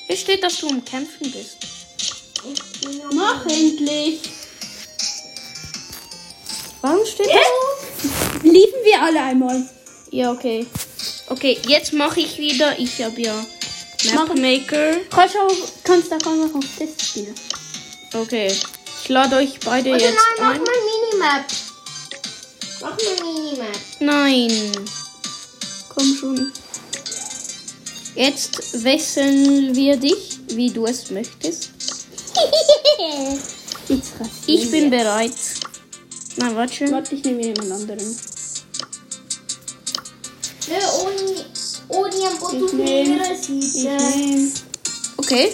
Hier 0.08 0.18
steht, 0.18 0.44
dass 0.44 0.58
du 0.58 0.70
am 0.70 0.84
Kämpfen 0.86 1.32
bist. 1.32 1.58
Mach 3.14 3.46
endlich. 3.46 4.20
Warum 6.82 7.06
steht 7.06 7.28
Hä? 7.28 7.40
Liefen 8.44 8.84
wir 8.84 9.02
alle 9.02 9.22
einmal. 9.22 9.70
Ja, 10.12 10.32
okay. 10.32 10.66
Okay, 11.28 11.60
jetzt 11.68 11.92
mache 11.94 12.22
ich 12.22 12.38
wieder. 12.38 12.78
Ich 12.80 13.02
habe 13.02 13.22
ja 13.22 13.46
Mapmaker. 14.14 14.98
Kannst 15.10 15.36
du 15.36 15.40
kannst 15.84 16.12
da 16.12 16.18
mal 16.24 16.50
auf 16.54 16.66
Test 16.78 17.02
spielen. 17.02 17.36
Okay. 18.14 18.56
Ich 19.08 19.14
lade 19.14 19.38
euch 19.38 19.58
beide 19.64 19.92
Oder 19.92 20.00
jetzt 20.02 20.18
nein, 20.38 20.38
mach 20.38 20.54
ein. 20.54 20.62
mal 20.64 20.74
Minimap. 21.14 21.46
Mach 22.82 22.90
mal 22.90 23.34
Minimap. 23.34 23.80
Nein. 24.02 24.86
Komm 25.88 26.14
schon. 26.14 26.52
Jetzt 28.16 28.84
wechseln 28.84 29.74
wir 29.74 29.96
dich, 29.96 30.40
wie 30.50 30.70
du 30.70 30.86
es 30.86 31.10
möchtest. 31.10 31.70
Ich 34.46 34.70
bin 34.70 34.90
bereit. 34.90 35.32
Nein, 36.36 36.56
warte 36.58 36.74
schon. 36.74 36.92
Warte, 36.92 37.16
ich 37.16 37.24
nehme 37.24 37.42
jemand 37.42 37.72
anderen. 37.72 38.20
Nehme. 42.74 44.52
Okay. 45.16 45.54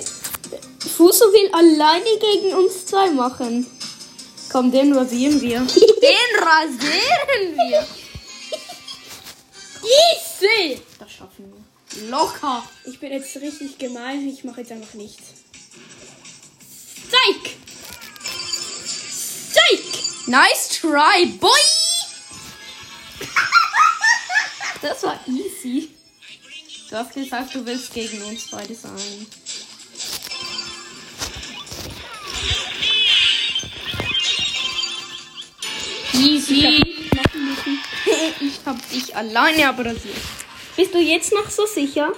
Fuso 0.95 1.25
will 1.25 1.49
alleine 1.53 2.19
gegen 2.19 2.53
uns 2.53 2.85
zwei 2.85 3.09
machen. 3.09 3.65
Komm, 4.51 4.71
den 4.71 4.93
rasieren 4.93 5.41
wir. 5.41 5.59
den 5.61 6.39
rasieren 6.39 7.55
wir. 7.55 7.87
Easy! 9.83 10.81
Das 10.99 11.11
schaffen 11.11 11.51
wir. 11.51 12.09
Locker. 12.09 12.63
Ich 12.85 12.99
bin 12.99 13.11
jetzt 13.11 13.35
richtig 13.37 13.77
gemein. 13.77 14.27
Ich 14.27 14.43
mache 14.43 14.61
jetzt 14.61 14.71
einfach 14.71 14.93
nichts. 14.93 15.23
Zeig! 17.09 17.55
Zeig! 19.53 20.27
Nice 20.27 20.69
try, 20.79 21.25
boy. 21.39 21.49
Das 24.81 25.01
war 25.03 25.19
easy. 25.27 25.89
Du 26.89 26.97
hast 26.97 27.13
gesagt, 27.13 27.55
du 27.55 27.65
willst 27.65 27.93
gegen 27.93 28.21
uns 28.23 28.51
beide 28.51 28.75
sein. 28.75 29.25
Easy. 36.13 36.81
Ich 38.39 38.59
hab 38.65 38.89
dich 38.89 39.15
alleine 39.15 39.69
abrasiert. 39.69 40.17
Bist 40.75 40.93
du 40.93 40.99
jetzt 40.99 41.31
noch 41.33 41.49
so 41.49 41.65
sicher? 41.65 42.11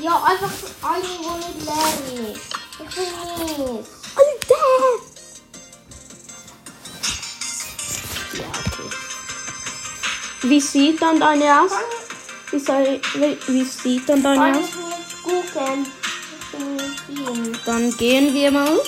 Ja, 0.00 0.22
einfach 0.22 0.50
alle, 0.82 1.02
wo 1.22 1.36
nicht 1.36 1.64
leer 1.64 2.32
ist. 2.32 2.40
Ich 2.78 2.94
bin 2.94 3.04
nicht. 3.04 3.88
Alter! 4.16 4.66
Ja, 8.34 8.48
okay. 8.66 8.90
Wie 10.42 10.60
sieht 10.60 11.02
dann 11.02 11.18
deine 11.18 11.62
aus? 11.62 11.72
Wie, 12.50 12.58
soll, 12.58 13.00
wie, 13.14 13.38
wie 13.48 13.64
sieht 13.64 14.08
dann 14.08 14.22
deine 14.22 14.58
aus? 14.58 14.64
ich 14.64 14.74
nicht 14.76 15.22
gucken. 15.54 15.86
Ich 16.40 16.58
bin 16.58 16.76
nicht 16.76 17.00
hin. 17.34 17.58
Dann 17.64 17.96
gehen 17.96 18.34
wir 18.34 18.50
mal. 18.50 18.80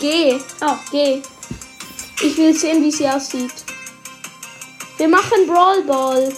Geh. 0.00 0.40
Ah, 0.60 0.78
Geh. 0.90 1.22
Ich 2.22 2.36
will 2.36 2.54
sehen, 2.54 2.82
wie 2.82 2.90
sie 2.92 3.08
aussieht. 3.08 3.52
Wir 4.96 5.08
machen 5.08 5.46
Brawl 5.46 5.82
Ball. 5.82 6.32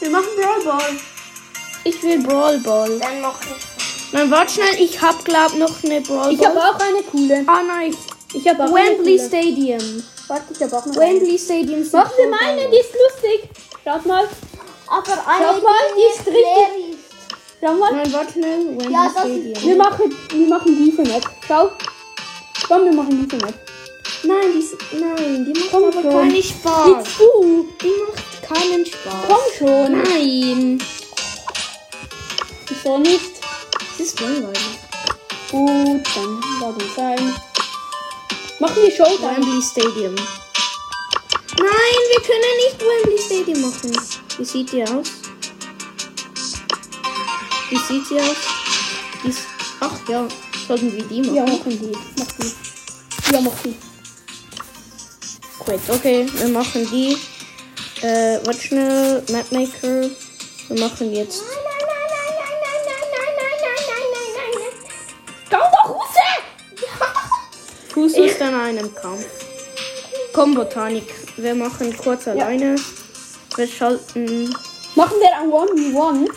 Wir 0.00 0.10
machen 0.10 0.28
Brawl 0.36 0.62
Ball. 0.64 0.96
Ich 1.84 2.02
will 2.02 2.22
Brawl 2.22 2.58
Ball. 2.58 2.98
Dann 2.98 3.20
mach 3.22 3.40
ich. 3.40 4.12
Nein, 4.12 4.30
warte 4.30 4.52
schnell. 4.52 4.74
Ich 4.78 5.00
hab 5.00 5.24
glaub 5.24 5.54
noch 5.56 5.82
eine 5.82 6.00
Brawl 6.02 6.32
ich 6.32 6.44
habe 6.44 6.54
Ball. 6.54 6.70
auch 6.70 6.80
eine 6.80 7.02
coole. 7.02 7.44
Ah 7.46 7.62
nein. 7.62 7.96
Ich 8.34 8.46
habe 8.46 8.64
auch 8.64 8.74
Wembley 8.74 9.18
eine 9.18 9.28
coole. 9.30 9.42
Stadium. 9.42 10.02
Warte, 10.28 10.44
ich 10.52 10.62
habe 10.62 10.76
auch 10.76 10.86
noch 10.86 10.96
eine. 10.96 11.14
Wembley 11.14 11.38
Stadium. 11.38 11.82
sieht 11.82 11.92
Machen 11.92 12.12
wir 12.16 12.24
voll 12.24 12.38
meine, 12.38 12.60
geil 12.60 12.70
die 12.70 12.76
ist 12.78 12.92
lustig. 12.92 13.50
Schaut 13.84 14.06
mal. 14.06 14.28
Aber 14.86 15.04
Schau 15.06 15.30
eine, 15.30 15.62
mal, 15.62 15.74
die 15.96 16.18
ist 16.18 16.26
richtig-. 16.26 16.98
Schau 17.60 17.72
mal. 17.72 17.92
Nein, 17.92 18.12
warte 18.12 18.32
schnell. 18.32 18.66
Wembley 18.68 18.92
Ja, 18.92 19.04
das 19.04 19.12
Stadium. 19.12 19.62
Wir 19.62 19.76
machen, 19.76 20.16
wir 20.30 20.48
machen 20.48 20.76
diese 20.76 21.02
Map. 21.02 21.30
Schau. 21.48 21.70
Komm, 22.68 22.84
wir 22.84 22.92
machen 22.92 23.26
diese 23.26 23.42
Map. 23.44 23.63
Nein, 24.26 24.52
die, 24.54 24.58
ist- 24.58 24.76
nein, 24.92 25.44
die 25.44 25.52
macht 25.60 25.70
Komm 25.70 25.84
aber 25.84 26.02
schon. 26.02 26.10
keinen 26.12 26.42
Spaß. 26.42 26.88
Jetzt 26.88 27.18
du. 27.18 27.68
Die 27.82 27.92
macht 28.08 28.42
keinen 28.42 28.86
Spaß. 28.86 29.26
Komm 29.28 29.38
schon. 29.58 29.92
Nein. 30.02 30.82
Wieso 32.68 32.98
nicht? 32.98 33.30
Das 33.98 34.06
ist 34.06 34.20
langweilig. 34.20 34.60
Gut, 35.50 36.02
dann 36.14 36.42
laden 36.60 36.90
sein. 36.96 37.34
Machen 38.60 38.82
wir 38.82 38.90
Showtime. 38.90 39.36
Wembley 39.36 39.62
Stadium. 39.62 40.14
Nein, 41.58 42.00
wir 42.10 42.20
können 42.22 42.56
nicht 42.64 42.80
Wembley 42.80 43.18
Stadium 43.22 43.60
machen. 43.70 43.92
Wie 44.38 44.44
sieht 44.44 44.72
die 44.72 44.82
aus? 44.84 45.06
Wie 47.70 47.76
sieht 47.76 48.06
sie 48.06 48.20
aus? 48.20 48.36
Die 49.22 49.28
ist, 49.28 49.40
ach 49.80 50.08
ja, 50.08 50.26
sollten 50.66 50.92
wir 50.96 51.02
die 51.04 51.20
machen? 51.20 51.34
Ja, 51.34 51.42
machen 51.46 51.62
die. 51.80 51.92
Mach 52.18 52.26
die. 52.38 53.32
Ja, 53.34 53.40
mach 53.40 53.52
die. 53.64 53.74
Quit. 55.64 55.80
Okay, 55.88 56.26
wir 56.34 56.48
machen 56.48 56.86
die. 56.90 57.16
Äh, 58.02 58.38
warte 58.44 58.60
schnell. 58.60 59.22
Mapmaker. 59.32 60.10
Wir 60.68 60.80
machen 60.80 61.12
jetzt. 61.12 61.42
Nein, 61.42 61.54
nein, 61.66 62.06
nein, 62.10 62.34
nein, 62.40 62.58
nein, 62.64 62.82
nein, 62.86 63.10
nein, 63.12 63.34
nein, 63.40 63.56
nein, 63.60 63.82
nein, 63.88 64.04
nein, 64.12 64.30
nein, 64.36 64.52
nein. 64.60 64.74
Komm 65.50 65.60
doch 65.72 65.90
raus! 65.90 66.14
Fuß 67.92 68.12
ist 68.14 68.42
an 68.42 68.54
einem 68.54 68.94
Kampf. 68.94 69.26
Komm, 70.32 70.54
Botanik. 70.54 71.14
Wir 71.36 71.54
machen 71.54 71.96
kurz 71.96 72.26
alleine. 72.28 72.76
Wir 73.56 73.68
schalten 73.68 74.54
Machen 74.96 75.16
wir 75.18 75.36
ein 75.36 75.50
1v1? 75.50 76.28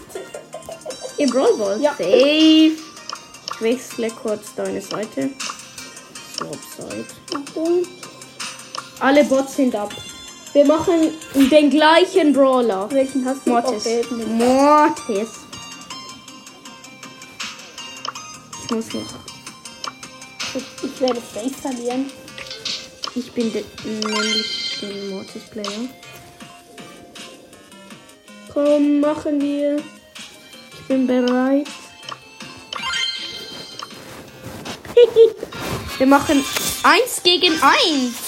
im 1.17 1.29
Brawl 1.29 1.57
Ball. 1.57 1.81
Ja. 1.81 1.91
Safe. 1.91 2.07
Ich 2.07 3.61
wechsle 3.61 4.09
kurz 4.11 4.53
deine 4.55 4.81
Seite. 4.81 5.29
Swap 6.37 6.57
Side. 6.77 7.05
Achtung. 7.35 7.85
Alle 8.99 9.23
Bots 9.25 9.55
sind 9.55 9.75
ab. 9.75 9.93
Wir 10.53 10.65
machen 10.65 11.11
den 11.35 11.69
gleichen 11.69 12.33
Brawler. 12.33 12.89
Welchen 12.91 13.23
hast 13.25 13.45
du? 13.45 13.51
Mortis. 13.51 13.85
Mortis. 14.09 15.29
Ich 18.63 18.71
muss 18.71 18.93
noch. 18.93 19.01
Ich 20.83 20.99
werde 21.01 21.21
Face 21.21 21.55
verlieren. 21.61 22.11
Ich 23.13 23.31
bin 23.31 23.53
de 23.53 23.63
nämlich 23.83 24.79
den 24.81 25.09
Mortis-Player. 25.09 25.89
Komm, 28.51 28.99
machen 28.99 29.39
wir. 29.39 29.77
Ich 29.77 30.87
bin 30.87 31.05
bereit. 31.05 31.67
wir 35.97 36.07
machen 36.07 36.43
1 36.83 37.23
gegen 37.23 37.53
1. 37.61 38.26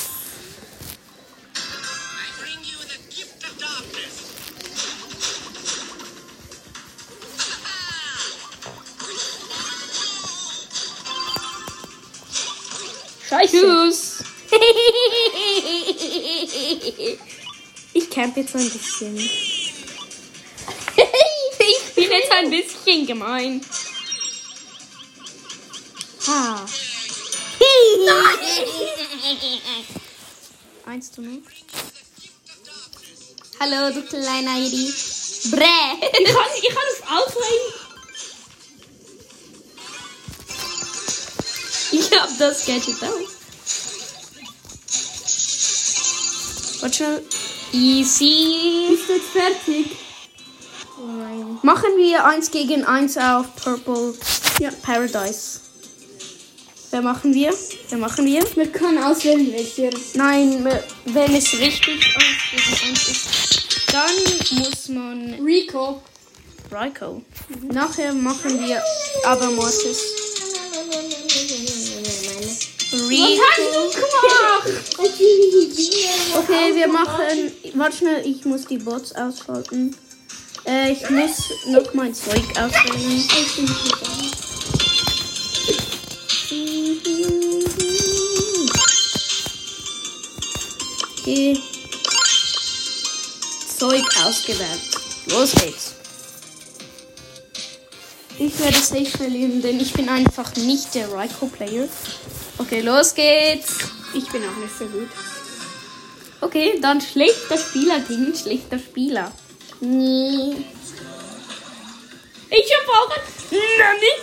Scheiße. 13.30 13.60
Tschüss. 13.60 14.24
Ich 17.92 18.08
camp 18.10 18.38
jetzt 18.38 18.56
ein 18.56 18.70
bisschen. 18.70 19.18
ich 19.18 19.74
bin 21.96 22.12
jetzt 22.12 22.32
ein 22.32 22.50
bisschen 22.52 23.08
gemein. 23.08 23.62
Ha. 26.28 26.66
Eins 30.86 31.12
zu 31.12 31.22
null. 31.22 31.42
Hallo, 33.60 33.92
du 33.94 34.04
kleiner 34.04 34.60
Idi. 34.60 34.94
Bräh. 35.50 35.66
Ich 36.20 36.26
kann, 36.26 36.46
ich 36.62 36.70
kann 36.70 36.88
es 36.94 37.02
auswählen. 37.08 37.74
Das 42.40 42.66
Gadget 42.66 42.96
aus. 43.04 43.30
Warte 46.82 46.96
schnell. 46.96 47.24
Easy. 47.74 48.88
Bist 48.90 49.10
du 49.10 49.14
jetzt 49.14 49.30
fertig? 49.66 49.92
Machen 51.62 51.98
wir 51.98 52.26
eins 52.26 52.50
gegen 52.52 52.84
eins 52.86 53.18
auf 53.18 53.46
Purple 53.64 54.14
Ja. 54.60 54.72
Paradise. 54.82 55.60
Wer 56.92 57.02
machen 57.02 57.34
wir? 57.34 57.54
Wer 57.90 57.98
machen 58.00 58.26
wir? 58.26 58.44
Wir 58.56 58.72
können 58.72 58.98
auswählen, 59.04 59.52
welcher. 59.54 59.92
Nein, 60.16 60.66
we- 60.66 60.84
wenn 61.06 61.36
es 61.36 61.54
richtig 61.54 62.16
eins 62.16 62.42
gegen 62.52 62.90
eins 62.90 63.08
ist, 63.10 63.28
dann 63.94 64.58
muss 64.60 64.88
man 64.90 65.34
Rico. 65.46 66.02
Ryko. 66.72 67.22
Nachher 67.72 68.14
machen 68.14 68.60
wir 68.68 68.82
aber 69.26 69.52
Mortis. 69.52 70.00
Okay, 76.36 76.76
wir 76.76 76.88
machen. 76.88 77.52
Warte 77.76 77.98
schnell, 77.98 78.26
ich 78.26 78.46
muss 78.46 78.66
die 78.66 78.78
Bots 78.78 79.16
ausschalten. 79.16 79.96
Äh, 80.66 80.92
ich 80.92 81.10
muss 81.10 81.50
noch 81.68 81.94
mein 81.94 82.14
Zeug 82.14 82.44
auswählen. 82.58 83.24
Okay. 91.22 91.60
Zeug 93.78 94.04
ausgewählt. 94.26 94.82
Los 95.28 95.54
geht's. 95.54 95.94
Ich 98.38 98.60
werde 98.60 98.78
safe 98.78 99.06
verlieren, 99.06 99.62
denn 99.62 99.80
ich 99.80 99.94
bin 99.94 100.10
einfach 100.10 100.56
nicht 100.56 100.96
der 100.96 101.12
Raiko-Player. 101.12 101.88
Okay, 102.60 102.82
los 102.82 103.16
geht's. 103.16 103.78
Ich 104.14 104.28
bin 104.30 104.44
auch 104.44 104.56
nicht 104.58 104.78
so 104.78 104.86
gut. 104.86 105.10
Okay, 106.42 106.78
dann 106.82 107.00
schlechter 107.00 107.58
Spieler 107.58 108.00
gegen 108.02 108.36
schlechter 108.36 108.78
Spieler. 108.78 109.32
Nee. 109.80 110.66
Ich 112.50 112.74
hab 112.76 112.90
auch 112.90 113.12
ein. 113.16 113.22
Nani? 113.52 114.14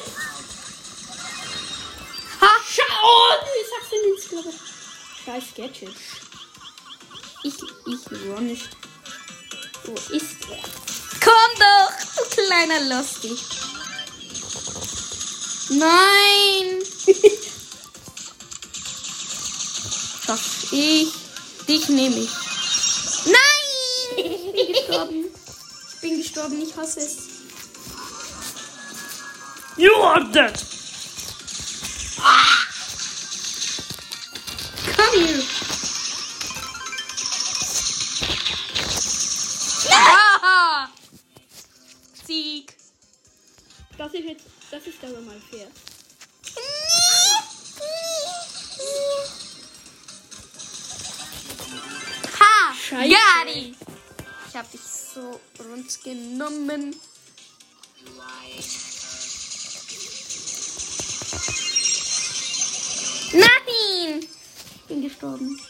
Ha! 2.41 2.49
Schau! 2.69 3.17
Ich 3.61 3.69
sag's 3.71 3.91
dir 3.91 4.03
nicht, 4.13 4.29
glaube 4.29 4.51
ich. 4.51 5.25
Scheiß 5.25 5.45
Gadget. 5.57 5.97
Ich, 7.43 7.55
ich 7.87 8.29
run 8.29 8.47
nicht. 8.47 8.69
Wo 9.85 9.93
ist 10.15 10.37
er? 10.51 10.59
Komm 11.25 11.53
doch, 11.59 11.93
du 12.17 12.23
kleiner 12.35 12.81
Lustig. 12.97 13.39
Nein! 15.71 16.83
Schaff 20.27 20.73
ich. 20.73 21.13
Dich 21.69 21.89
nehme 21.89 22.17
ich. 22.17 22.31
Nein! 23.27 24.25
Ich 24.27 24.53
bin 24.55 24.67
gestorben. 24.75 25.25
Ich 25.95 26.01
bin 26.01 26.17
gestorben, 26.19 26.63
ich 26.63 26.77
hasse 26.77 27.01
es. 27.01 27.17
You 29.77 29.93
are 29.95 30.25
dead! 30.31 30.55
Komm 34.97 35.27
hier. 35.27 35.43
Aha! 39.91 40.89
Sieg. 42.27 42.75
Das 43.99 44.15
ist 44.15 44.25
jetzt. 44.25 44.45
Das 44.71 44.87
ist 44.87 45.05
aber 45.05 45.21
mal 45.21 45.41
fair. 45.51 45.69
Rund 55.87 56.03
genommen. 56.03 56.97
Nein! 63.33 64.27
Bin 64.89 65.03
gestorben. 65.03 65.61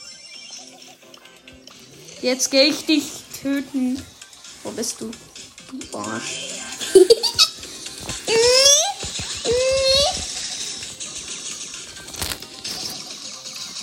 Jetzt 2.22 2.50
gehe 2.50 2.64
ich 2.64 2.86
dich 2.86 3.04
töten. 3.42 4.02
Wo 4.62 4.70
bist 4.70 4.98
du? 5.00 5.10
Du 5.72 5.98
Arsch. 5.98 6.54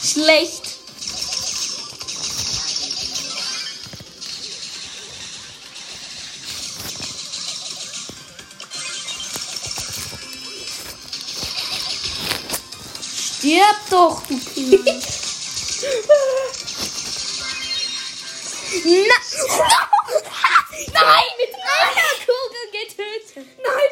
Schlecht. 0.04 0.62
Stirb 13.43 13.75
doch, 13.89 14.23
du 14.25 14.39
Kleine. 14.39 14.79
Na 18.95 19.17
Nein, 20.93 21.32
mit 21.38 21.53
einer 21.53 22.13
Kugel 22.23 22.65
getötet. 22.71 23.47
Nein. 23.62 23.91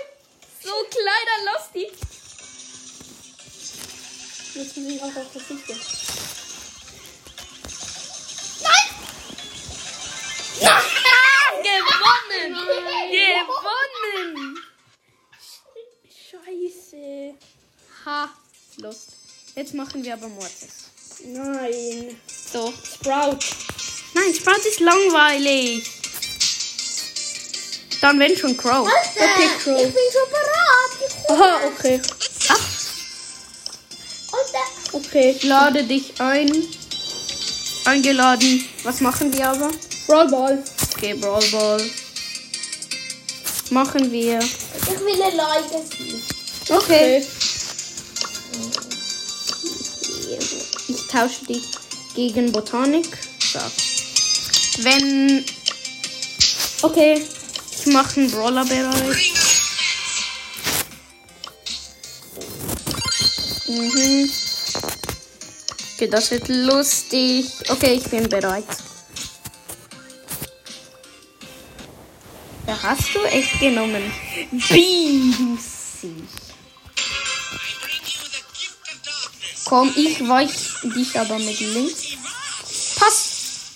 So 0.63 0.71
kleiner 0.89 1.37
Losty. 1.51 1.85
Jetzt 4.53 4.77
muss 4.77 4.89
ich 4.89 5.01
auch 5.01 5.07
auf 5.07 5.31
verzichten. 5.33 5.81
Gewonnen. 11.61 12.55
Gewonnen. 13.11 14.57
Scheiße. 16.31 17.35
Ha. 18.05 18.29
Lust. 18.77 19.10
Jetzt 19.55 19.73
machen 19.73 20.03
wir 20.03 20.13
aber 20.13 20.27
Mortis. 20.27 20.89
Nein. 21.25 22.15
So. 22.51 22.73
Sprout. 22.95 23.37
Nein, 24.13 24.33
Sprout 24.33 24.61
ist 24.67 24.79
langweilig. 24.79 25.83
Dann 28.01 28.19
wenn 28.19 28.35
schon 28.35 28.57
Crow. 28.57 28.87
Okay, 28.87 29.49
Crow. 29.63 29.77
Ich 29.79 29.93
bin 29.93 30.03
schon 30.11 30.29
bereit. 30.31 31.29
Aha, 31.29 31.67
okay. 31.67 32.01
Ach, 32.49 32.59
Okay. 34.93 35.35
ich 35.37 35.43
lade 35.43 35.83
dich 35.83 36.19
ein. 36.19 36.51
Eingeladen. 37.85 38.65
Was 38.83 39.01
machen 39.01 39.33
wir 39.33 39.49
aber? 39.49 39.71
Brawlball. 40.07 40.63
Okay, 40.93 41.13
Brawl 41.13 41.43
Ball. 41.51 41.81
Machen 43.69 44.11
wir. 44.11 44.39
ich 44.39 44.99
will 44.99 45.21
eine 45.21 45.35
Leute 45.35 45.85
sehen. 45.97 46.23
Okay. 46.69 47.25
Ich 50.87 51.07
tausche 51.07 51.45
dich 51.45 51.63
gegen 52.15 52.51
Botanik. 52.51 53.07
So. 53.39 53.59
Wenn. 54.83 55.45
Okay. 56.81 57.21
Ich 57.79 57.87
mache 57.87 58.19
einen 58.19 58.31
Brawler 58.31 58.65
bereit. 58.65 59.17
Mhm. 63.67 64.29
Okay, 65.95 66.07
das 66.09 66.31
wird 66.31 66.47
lustig. 66.47 67.45
Okay, 67.69 67.93
ich 67.93 68.03
bin 68.03 68.27
bereit. 68.27 68.65
Da 72.67 72.81
hast 72.83 73.13
du 73.13 73.23
echt 73.23 73.59
genommen. 73.59 74.11
Wie 74.51 75.57
Komm, 79.71 79.89
ich 79.95 80.27
weich 80.27 80.51
dich 80.83 81.17
aber 81.17 81.39
mit 81.39 81.57
links. 81.61 82.17
Pass. 82.99 83.71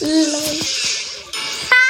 Lol. 0.00 0.60
Ha! 1.72 1.82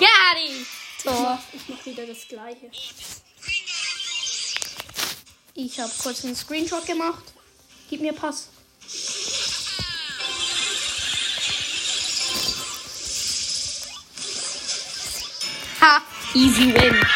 Gary! 0.00 0.66
Tor. 1.04 1.40
Ich 1.52 1.68
mach 1.68 1.86
wieder 1.86 2.04
das 2.04 2.26
gleiche. 2.26 2.68
Ich 5.54 5.78
habe 5.78 5.92
kurz 6.02 6.24
einen 6.24 6.34
Screenshot 6.34 6.84
gemacht. 6.84 7.22
Gib 7.88 8.00
mir 8.00 8.12
Pass. 8.12 8.48
Ha! 15.80 16.02
Easy 16.34 16.74
win. 16.74 17.06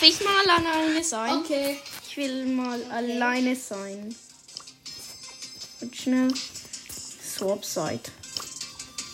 Darf 0.00 0.08
ich 0.08 0.24
mal 0.24 0.48
alleine 0.48 1.04
sein? 1.04 1.42
Okay. 1.44 1.78
Ich 2.08 2.16
will 2.16 2.46
mal 2.46 2.82
alleine 2.84 3.54
sein. 3.54 4.14
Und 5.82 5.94
schnell. 5.94 6.32
Swap-Side. 7.36 8.00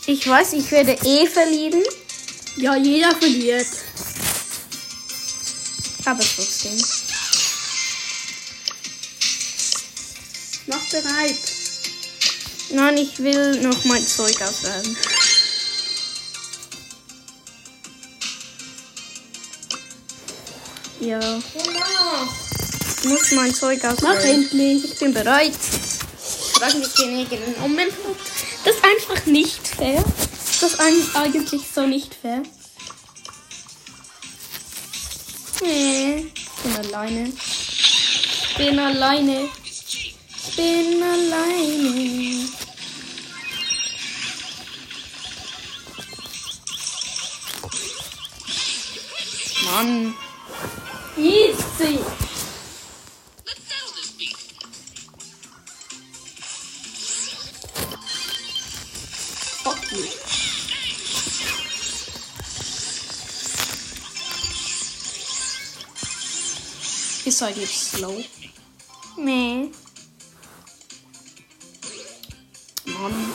Ich 0.06 0.28
weiß, 0.28 0.52
ich 0.52 0.70
werde 0.70 0.92
eh 0.92 1.26
verlieren. 1.26 1.82
Ja, 2.58 2.76
jeder 2.76 3.10
verliert. 3.16 3.66
Aber 6.04 6.22
trotzdem. 6.22 6.80
Mach 10.68 10.88
bereit. 10.90 11.36
Nein, 12.70 12.96
ich 12.98 13.18
will 13.18 13.60
noch 13.60 13.84
mein 13.86 14.06
Zeug 14.06 14.40
auswählen. 14.40 14.96
Ja, 21.00 21.18
Genau. 21.20 21.40
ich 23.02 23.04
muss 23.08 23.32
mein 23.32 23.54
Zeug 23.54 23.80
Mach 23.82 23.92
auswählen. 23.92 24.42
endlich. 24.44 24.84
Ich 24.92 24.98
bin 24.98 25.12
bereit. 25.12 25.52
Frag 26.54 26.74
mich 26.74 26.88
denjenigen. 26.94 27.38
Moment. 27.60 27.92
Das 28.64 28.74
ist 28.76 28.84
einfach 28.84 29.26
nicht 29.26 29.66
fair. 29.68 30.02
Das 30.60 30.72
ist 30.72 30.80
eigentlich 30.80 31.62
so 31.74 31.86
nicht 31.86 32.14
fair. 32.14 32.42
Nee, 35.62 36.26
ich 36.34 36.62
bin 36.62 36.76
alleine. 36.76 37.32
bin 38.56 38.78
alleine. 38.78 39.48
Ich 40.48 40.56
bin 40.56 41.02
alleine. 41.02 42.48
Mann. 49.64 50.14
Easy. 51.18 51.98
Let's 53.46 53.62
settle 53.64 53.92
this 53.96 54.12
beef. 54.18 54.36
Fuck 59.64 59.92
you. 59.92 60.04
Ihr 67.24 67.32
seid 67.32 67.56
jetzt 67.56 67.92
slow. 67.92 68.22
Nee. 69.16 69.70
Mann. 72.84 73.34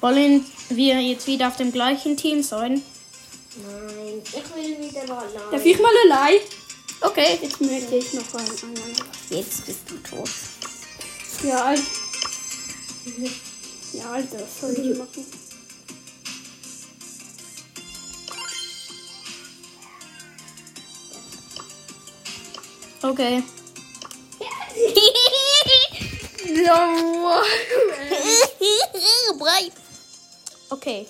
Wollen 0.00 0.44
wir 0.70 1.00
jetzt 1.00 1.28
wieder 1.28 1.46
auf 1.46 1.56
dem 1.56 1.70
gleichen 1.70 2.16
Team 2.16 2.42
sein? 2.42 2.82
Nein, 3.62 4.22
ich 4.24 4.54
will 4.54 4.78
wieder 4.78 5.02
allein. 5.02 5.50
Darf 5.50 5.64
ich 5.64 5.78
mal 5.78 5.92
allein? 6.04 6.40
Okay. 7.00 7.38
Jetzt 7.42 7.60
möchte 7.60 7.96
ich 7.96 8.12
noch 8.12 8.34
einen 8.34 8.48
anderen. 8.48 8.94
Jetzt 9.30 9.66
bist 9.66 9.80
du 9.88 9.96
tot. 9.98 10.30
Ja, 11.42 11.64
Alter. 11.64 11.82
Ja, 13.92 14.12
Alter, 14.12 14.40
was 14.40 14.60
soll 14.60 14.72
ich 14.72 14.96
machen? 14.98 15.26
Okay. 23.02 23.42
okay. 30.70 31.06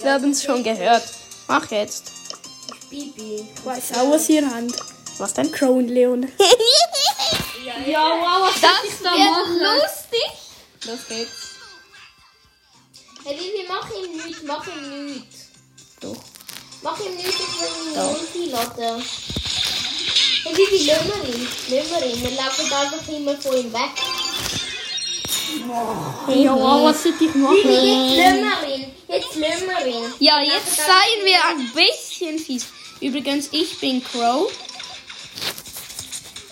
Wir 0.00 0.12
haben 0.12 0.30
es 0.30 0.42
schon 0.42 0.62
gehört. 0.62 1.02
Mach 1.48 1.70
jetzt. 1.70 2.12
Bibi. 2.90 3.46
Ich 3.54 3.64
weiß 3.64 3.94
auch, 3.98 4.10
was 4.10 4.28
ihr 4.28 4.48
habt. 4.48 4.72
Was 5.18 5.34
denn? 5.34 5.50
Crown 5.52 5.86
Leon. 5.88 6.30
Ja, 7.86 8.00
wow, 8.00 8.48
was 8.48 8.60
Das 8.60 8.70
ich 8.84 8.98
da 9.02 9.12
wird 9.12 9.30
machen? 9.30 9.58
lustig. 9.60 10.30
Los 10.86 10.98
geht's. 11.08 11.30
Hey 13.24 13.36
Bibi, 13.36 13.66
mach 13.68 13.88
ihm 13.90 14.16
nichts, 14.24 14.42
mach 14.44 14.66
ihm 14.66 15.06
nichts. 15.14 15.36
Doch. 16.00 16.16
Mach 16.82 16.98
ihm 17.00 17.14
nichts, 17.14 17.34
ich 17.34 17.60
will 17.60 17.92
ihn. 17.92 17.98
Ulti 17.98 18.50
lassen. 18.50 19.04
Hey 20.44 20.54
Bibi, 20.54 20.84
lassen 20.86 21.08
wir 21.08 21.34
ihn. 21.34 21.48
Lassen 21.68 21.90
wir 21.90 22.06
ihn. 22.06 22.22
Wir 22.22 22.30
laufen 22.30 22.72
einfach 22.72 23.08
immer 23.08 23.36
von 23.36 23.56
ihm 23.56 23.72
weg. 23.72 23.90
Ja, 26.28 26.84
was 26.84 27.02
soll 27.02 27.14
ich 27.20 27.34
machen? 27.34 27.56
Jetzt 27.64 28.16
lassen 28.16 28.44
wir 28.60 28.76
ihn. 28.76 28.92
Jetzt 29.08 29.36
lassen 29.36 29.66
wir 29.66 29.86
ihn. 29.86 30.14
Ja, 30.18 30.40
jetzt 30.42 30.76
seien 30.76 31.24
wir 31.24 31.44
ein 31.48 31.72
bisschen 31.72 32.38
fies. 32.38 32.66
Übrigens, 33.00 33.48
ich 33.52 33.78
bin 33.78 34.02
Crow. 34.02 34.50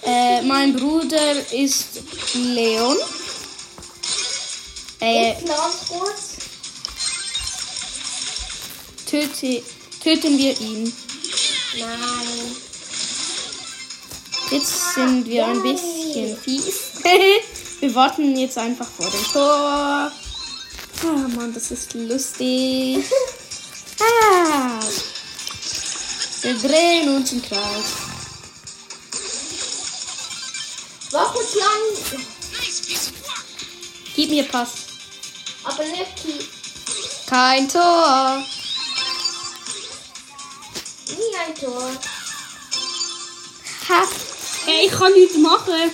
Äh, 0.04 0.42
mein 0.42 0.74
Bruder 0.74 1.32
ist 1.52 2.00
Leon. 2.34 2.96
Äh, 5.00 5.34
kurz. 5.88 6.36
töte, 9.06 9.62
töten 10.02 10.38
wir 10.38 10.58
ihn. 10.60 10.92
Nein. 11.78 12.56
Jetzt 14.50 14.94
sind 14.94 15.26
wir 15.26 15.46
ein 15.46 15.62
bisschen 15.62 16.36
fies. 16.38 16.92
wir 17.80 17.94
warten 17.94 18.36
jetzt 18.36 18.58
einfach 18.58 18.86
vor 18.88 19.10
dem 19.10 19.24
Tor. 19.32 20.10
Ah, 21.02 21.28
Mann, 21.36 21.52
das 21.54 21.70
ist 21.70 21.94
lustig. 21.94 23.04
Ah. 23.98 24.78
Wir 26.42 26.54
drehen 26.58 27.16
uns 27.16 27.32
im 27.32 27.40
Kreis. 27.40 27.84
War 31.12 31.32
kurz 31.32 31.54
lang. 31.54 32.20
Gib 34.14 34.30
mir 34.30 34.44
Pass. 34.44 34.70
aber 35.64 35.82
nicht. 35.84 36.46
Kein 37.26 37.66
Tor. 37.68 38.44
Nie 41.08 41.36
ein 41.46 41.54
Tor. 41.54 41.90
Ha. 43.88 44.02
Hey, 44.66 44.86
ich 44.86 44.92
kann 44.92 45.12
nichts 45.14 45.38
machen. 45.38 45.90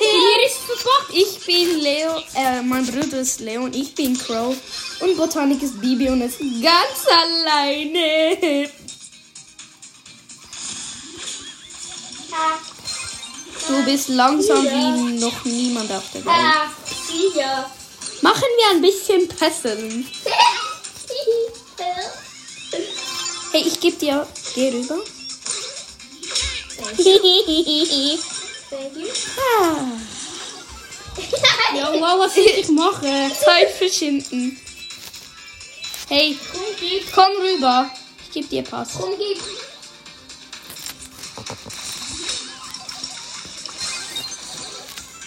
Mir 0.00 0.46
ist 0.46 0.58
verpackt. 0.58 1.12
Ich 1.12 1.44
bin 1.46 1.80
Leo, 1.80 2.22
äh, 2.34 2.62
mein 2.62 2.86
Bruder 2.86 3.18
ist 3.18 3.40
Leon, 3.40 3.72
ich 3.74 3.94
bin 3.94 4.16
Crow 4.18 4.54
und 5.00 5.16
Botanik 5.16 5.62
ist 5.62 5.80
Bibi 5.80 6.08
und 6.08 6.22
ist 6.22 6.38
ganz 6.38 7.06
alleine. 7.06 8.70
Du 13.68 13.84
bist 13.84 14.08
langsam 14.08 14.64
wie 14.64 15.18
noch 15.18 15.44
niemand 15.44 15.90
auf 15.90 16.04
der 16.12 16.24
Welt. 16.24 16.34
ha, 16.34 16.70
sicher. 17.08 17.70
Machen 18.22 18.44
wir 18.56 18.70
ein 18.76 18.82
bisschen 18.82 19.28
Pässeln. 19.28 20.06
Hey, 23.52 23.62
ich 23.66 23.80
geb 23.80 23.98
dir. 23.98 24.26
Geh 24.54 24.68
rüber. 24.68 24.98
You. 28.70 29.06
Ah, 29.38 29.92
Ja, 31.76 31.92
wow, 31.92 32.18
was 32.18 32.34
soll 32.34 32.44
ich 32.44 32.68
machen? 32.68 33.32
Zeit 33.32 33.70
verschinden. 33.70 34.60
Hey, 36.08 36.36
Komm, 37.14 37.32
rüber. 37.40 37.90
Ich 38.24 38.32
geb 38.32 38.50
dir 38.50 38.62
Pass. 38.62 38.94
Komm, 38.98 39.10
gib. 39.18 39.38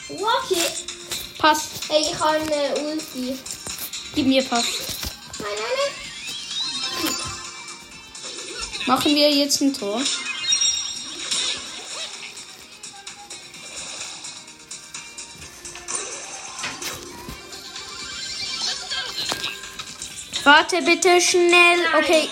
Okay. 0.10 0.70
Pass. 1.38 1.70
Hey, 1.88 2.02
ich 2.02 2.20
habe 2.20 2.36
eine 2.36 2.90
Ulti. 2.90 3.40
Gib 4.16 4.28
mir 4.28 4.44
Pass. 4.44 4.66
Nein, 5.40 5.48
nein, 5.56 7.16
Machen 8.86 9.16
wir 9.16 9.32
jetzt 9.32 9.62
ein 9.62 9.74
Tor. 9.74 10.02
Warte 20.50 20.82
bitte 20.82 21.22
schnell. 21.22 21.80
Okay. 22.00 22.28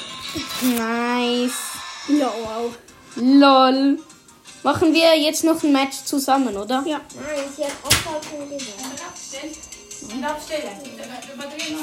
Nice. 0.61 1.53
Ja, 2.07 2.33
wow. 2.41 2.75
Lol. 3.15 3.99
Machen 4.63 4.91
wir 4.91 5.15
jetzt 5.19 5.43
noch 5.43 5.61
ein 5.61 5.71
Match 5.71 5.97
zusammen, 6.03 6.57
oder? 6.57 6.83
Ja. 6.87 6.97
nein. 6.97 7.27
Nein, 7.27 7.53
sie 7.55 7.63
hat 7.63 7.73
abhalten 7.83 8.49
gesagt. 8.49 8.87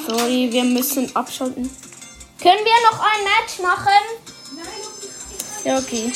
Sorry, 0.09 0.49
wir 0.51 0.65
müssen 0.65 1.15
abschalten. 1.15 1.71
Können 2.43 2.65
wir 2.65 2.91
noch 2.91 2.99
ein 2.99 3.23
Match 3.31 3.61
machen? 3.63 4.05
Ja, 5.65 5.79
okay. 5.79 6.13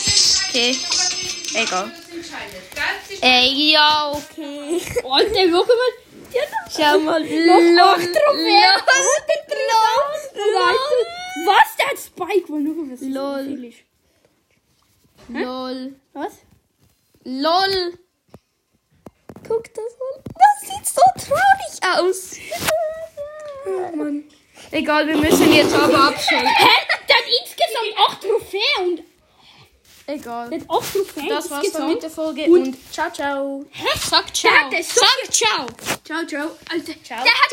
Okay. 0.49 0.77
Egal. 1.55 1.93
Ey, 3.21 3.71
ja, 3.71 4.11
okay. 4.11 4.81
Alter, 5.09 5.49
guck 5.53 5.69
mal. 5.69 5.93
Ja, 6.33 6.43
Schau 6.77 6.99
mal. 6.99 7.21
Noch 7.21 7.87
acht 7.87 8.01
Lol. 8.01 8.13
Trophäen. 8.13 9.38
Lol. 10.55 10.77
Was? 11.47 11.77
Der 11.79 11.87
hat 11.89 11.99
Spike 11.99 12.49
wohl 12.49 12.61
nur 12.61 12.91
was 12.91 13.01
Lol. 13.01 13.73
Lol. 15.29 15.95
Was? 16.15 16.33
Lol. 17.25 17.99
Guck 19.47 19.65
das 19.75 19.85
an. 19.95 20.23
Das 20.35 20.69
sieht 20.69 20.87
so 20.87 21.03
traurig 21.17 21.99
aus. 21.99 22.37
Oh 23.67 23.97
Mann. 23.97 24.25
Egal, 24.71 25.07
wir 25.07 25.17
müssen 25.17 25.53
jetzt 25.53 25.75
aber 25.75 26.09
abschalten. 26.09 26.49
Hä? 26.49 26.67
Der 27.09 27.17
hat 27.17 27.25
insgesamt 27.41 28.09
acht 28.09 28.21
Trophäen 28.23 28.89
und 28.89 29.03
Egal. 30.07 30.51
der 30.51 30.61
hat 30.61 30.71
acht 30.71 30.93
Trophäen 30.93 31.29
Das 31.29 31.51
war's 31.51 31.51
dann 31.51 31.65
insgesamt. 31.65 31.95
mit 31.95 32.03
der 32.03 32.11
Folge 32.11 32.45
Und- 32.45 32.63
und 32.69 32.93
ciao, 32.93 33.11
ciao. 33.13 33.65
Hä? 33.71 33.87
Sag 33.99 34.35
ciao. 34.35 34.53
Sag 34.83 35.33
ciao. 35.33 35.67
Ciao, 36.05 36.27
ciao. 36.27 36.51
Alter. 36.71 36.93
Ciao. 37.05 37.23
Der 37.25 37.33
hat 37.33 37.53